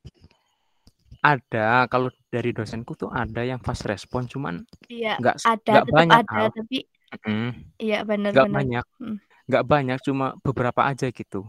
Ada 1.24 1.88
kalau 1.88 2.12
dari 2.28 2.52
dosenku 2.52 2.92
tuh 3.00 3.08
ada 3.08 3.40
yang 3.40 3.56
fast 3.66 3.88
respon, 3.88 4.28
cuman 4.28 4.60
Iya, 4.92 5.08
nggak 5.20 5.36
ada, 5.48 5.72
nggak 5.72 5.86
tetap 5.86 5.94
banyak 5.96 6.20
ada, 6.20 6.40
Al. 6.40 6.48
tapi 6.56 6.76
Mm, 7.24 7.50
iya 7.82 7.96
nggak 8.32 8.48
benar-benar. 8.48 8.50
banyak, 8.56 8.84
Hmm. 9.00 9.16
nggak 9.48 9.64
banyak, 9.72 9.98
cuma 10.06 10.26
beberapa 10.46 10.82
aja 10.90 11.08
gitu. 11.12 11.46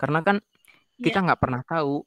Karena 0.00 0.20
kan 0.26 0.36
Iya, 0.98 1.06
kita 1.06 1.24
nggak 1.24 1.40
pernah 1.42 1.62
tahu 1.66 2.04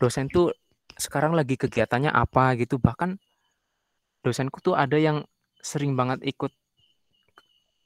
dosen 0.00 0.26
tuh 0.32 0.52
sekarang 0.98 1.32
lagi 1.38 1.56
kegiatannya 1.60 2.12
apa 2.12 2.56
gitu. 2.60 2.76
Bahkan 2.82 3.18
dosenku 4.24 4.58
tuh 4.64 4.74
ada 4.76 4.96
yang 5.00 5.24
sering 5.60 5.94
banget 5.94 6.24
ikut 6.24 6.52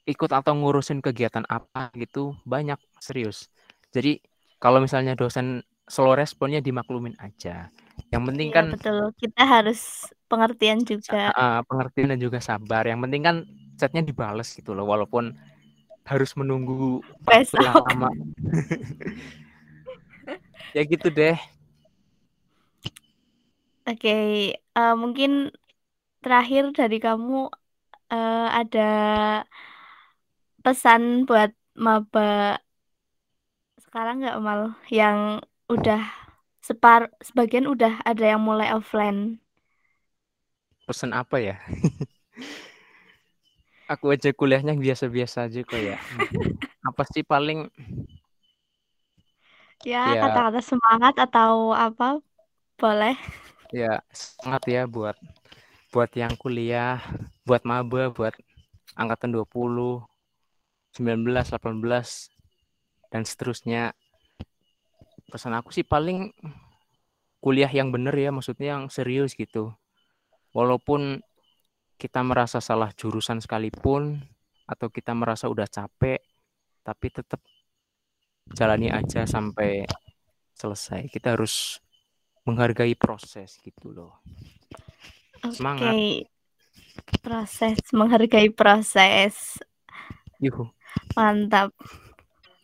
ikut 0.05 0.31
atau 0.31 0.53
ngurusin 0.53 1.01
kegiatan 1.01 1.43
apa 1.49 1.89
gitu, 1.97 2.37
banyak 2.45 2.77
serius. 3.01 3.49
Jadi 3.89 4.21
kalau 4.61 4.77
misalnya 4.79 5.17
dosen 5.17 5.65
slow 5.85 6.13
responnya 6.13 6.61
dimaklumin 6.61 7.17
aja. 7.17 7.69
Yang 8.13 8.23
penting 8.31 8.47
iya 8.49 8.55
kan 8.55 8.65
betul. 8.73 8.99
Kita 9.17 9.43
harus 9.45 10.05
pengertian 10.29 10.81
juga. 10.85 11.33
uh, 11.33 11.61
pengertian 11.65 12.13
dan 12.13 12.19
juga 12.21 12.37
sabar. 12.41 12.85
Yang 12.85 12.99
penting 13.09 13.21
kan 13.25 13.35
chatnya 13.75 14.01
dibales 14.05 14.53
gitu 14.53 14.77
loh, 14.77 14.85
walaupun 14.85 15.33
harus 16.05 16.31
menunggu 16.37 17.01
waktu 17.25 17.57
yang 17.65 17.81
lama. 17.81 18.09
ya 20.77 20.81
gitu 20.85 21.09
deh. 21.09 21.37
Oke, 23.85 24.17
eh, 24.57 24.95
mungkin 24.97 25.53
terakhir 26.25 26.73
dari 26.73 26.97
kamu 26.97 27.53
eh, 28.11 28.47
ada 28.59 28.79
pesan 30.63 31.03
buat 31.27 31.51
maba 31.85 32.21
sekarang 33.83 34.15
nggak 34.21 34.37
mal 34.47 34.61
yang 34.99 35.19
udah 35.73 36.01
separ 36.67 37.01
sebagian 37.27 37.65
udah 37.73 37.93
ada 38.09 38.23
yang 38.35 38.41
mulai 38.47 38.67
offline. 38.77 39.19
Pesan 40.85 41.11
apa 41.17 41.37
ya? 41.41 41.55
Aku 43.93 44.05
aja 44.13 44.29
kuliahnya 44.33 44.73
biasa-biasa 44.83 45.37
aja 45.45 45.59
kok 45.69 45.77
ya. 45.81 45.97
Apa 46.89 47.03
sih 47.13 47.21
paling 47.25 47.69
Ya, 49.89 49.97
ya 50.03 50.21
kata-kata 50.21 50.59
semangat 50.69 51.13
atau 51.23 51.53
apa 51.85 52.05
boleh. 52.81 53.13
ya 53.73 54.01
semangat 54.13 54.63
ya 54.73 54.81
buat 54.89 55.15
buat 55.95 56.11
yang 56.11 56.35
kuliah, 56.35 56.99
buat 57.47 57.63
maba, 57.63 58.11
buat 58.11 58.35
angkatan 58.99 59.31
20, 59.31 60.03
19, 60.91 61.23
18 61.55 62.27
dan 63.07 63.23
seterusnya. 63.23 63.95
Pesan 65.31 65.55
aku 65.55 65.71
sih 65.71 65.87
paling 65.87 66.35
kuliah 67.39 67.71
yang 67.71 67.95
bener 67.95 68.11
ya, 68.11 68.35
maksudnya 68.35 68.75
yang 68.75 68.91
serius 68.91 69.39
gitu. 69.39 69.71
Walaupun 70.51 71.23
kita 71.95 72.19
merasa 72.27 72.59
salah 72.59 72.91
jurusan 72.91 73.39
sekalipun 73.39 74.19
atau 74.67 74.91
kita 74.91 75.15
merasa 75.15 75.47
udah 75.47 75.63
capek, 75.63 76.19
tapi 76.83 77.07
tetap 77.07 77.39
jalani 78.51 78.91
aja 78.91 79.23
sampai 79.23 79.87
selesai. 80.59 81.07
Kita 81.07 81.39
harus 81.39 81.79
menghargai 82.43 82.99
proses 82.99 83.55
gitu 83.63 83.95
loh. 83.95 84.19
Semangat. 85.53 85.93
Oke. 85.93 86.31
Proses, 87.21 87.77
menghargai 87.91 88.49
proses. 88.49 89.59
Yuhu. 90.39 90.71
Mantap. 91.13 91.75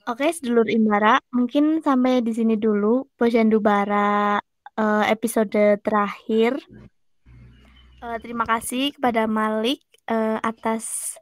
Oke, 0.10 0.34
sedulur 0.34 0.66
Imbara, 0.66 1.22
mungkin 1.30 1.80
sampai 1.86 2.26
di 2.26 2.34
sini 2.34 2.58
dulu 2.58 3.06
Posyandu 3.14 3.62
Bara 3.62 4.42
uh, 4.76 5.04
episode 5.06 5.78
terakhir. 5.86 6.58
Uh, 8.02 8.18
terima 8.18 8.50
kasih 8.50 8.98
kepada 8.98 9.30
Malik 9.30 9.86
uh, 10.10 10.42
atas 10.42 11.16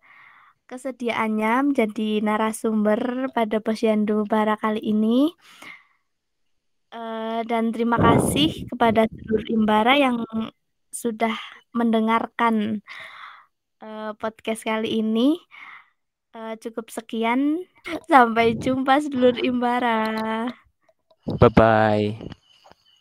kesediaannya 0.70 1.74
menjadi 1.74 2.24
narasumber 2.24 3.34
pada 3.36 3.60
Posyandu 3.60 4.24
Bara 4.24 4.56
kali 4.56 4.80
ini. 4.80 5.34
Uh, 6.90 7.46
dan 7.46 7.70
terima 7.70 8.02
kasih 8.02 8.66
kepada 8.66 9.06
seluruh 9.12 9.46
Imbara 9.54 9.94
yang 10.00 10.26
sudah 10.90 11.34
mendengarkan 11.74 12.86
uh, 13.84 14.12
podcast 14.18 14.66
kali 14.66 15.02
ini. 15.02 15.40
Uh, 16.30 16.54
cukup 16.62 16.94
sekian. 16.94 17.66
Sampai 18.12 18.54
jumpa 18.60 19.02
sedulur 19.02 19.38
Imbara. 19.42 20.50
Bye 21.26 21.52
bye. 21.54 22.06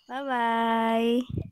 Bye 0.09 0.25
bye. 0.25 1.49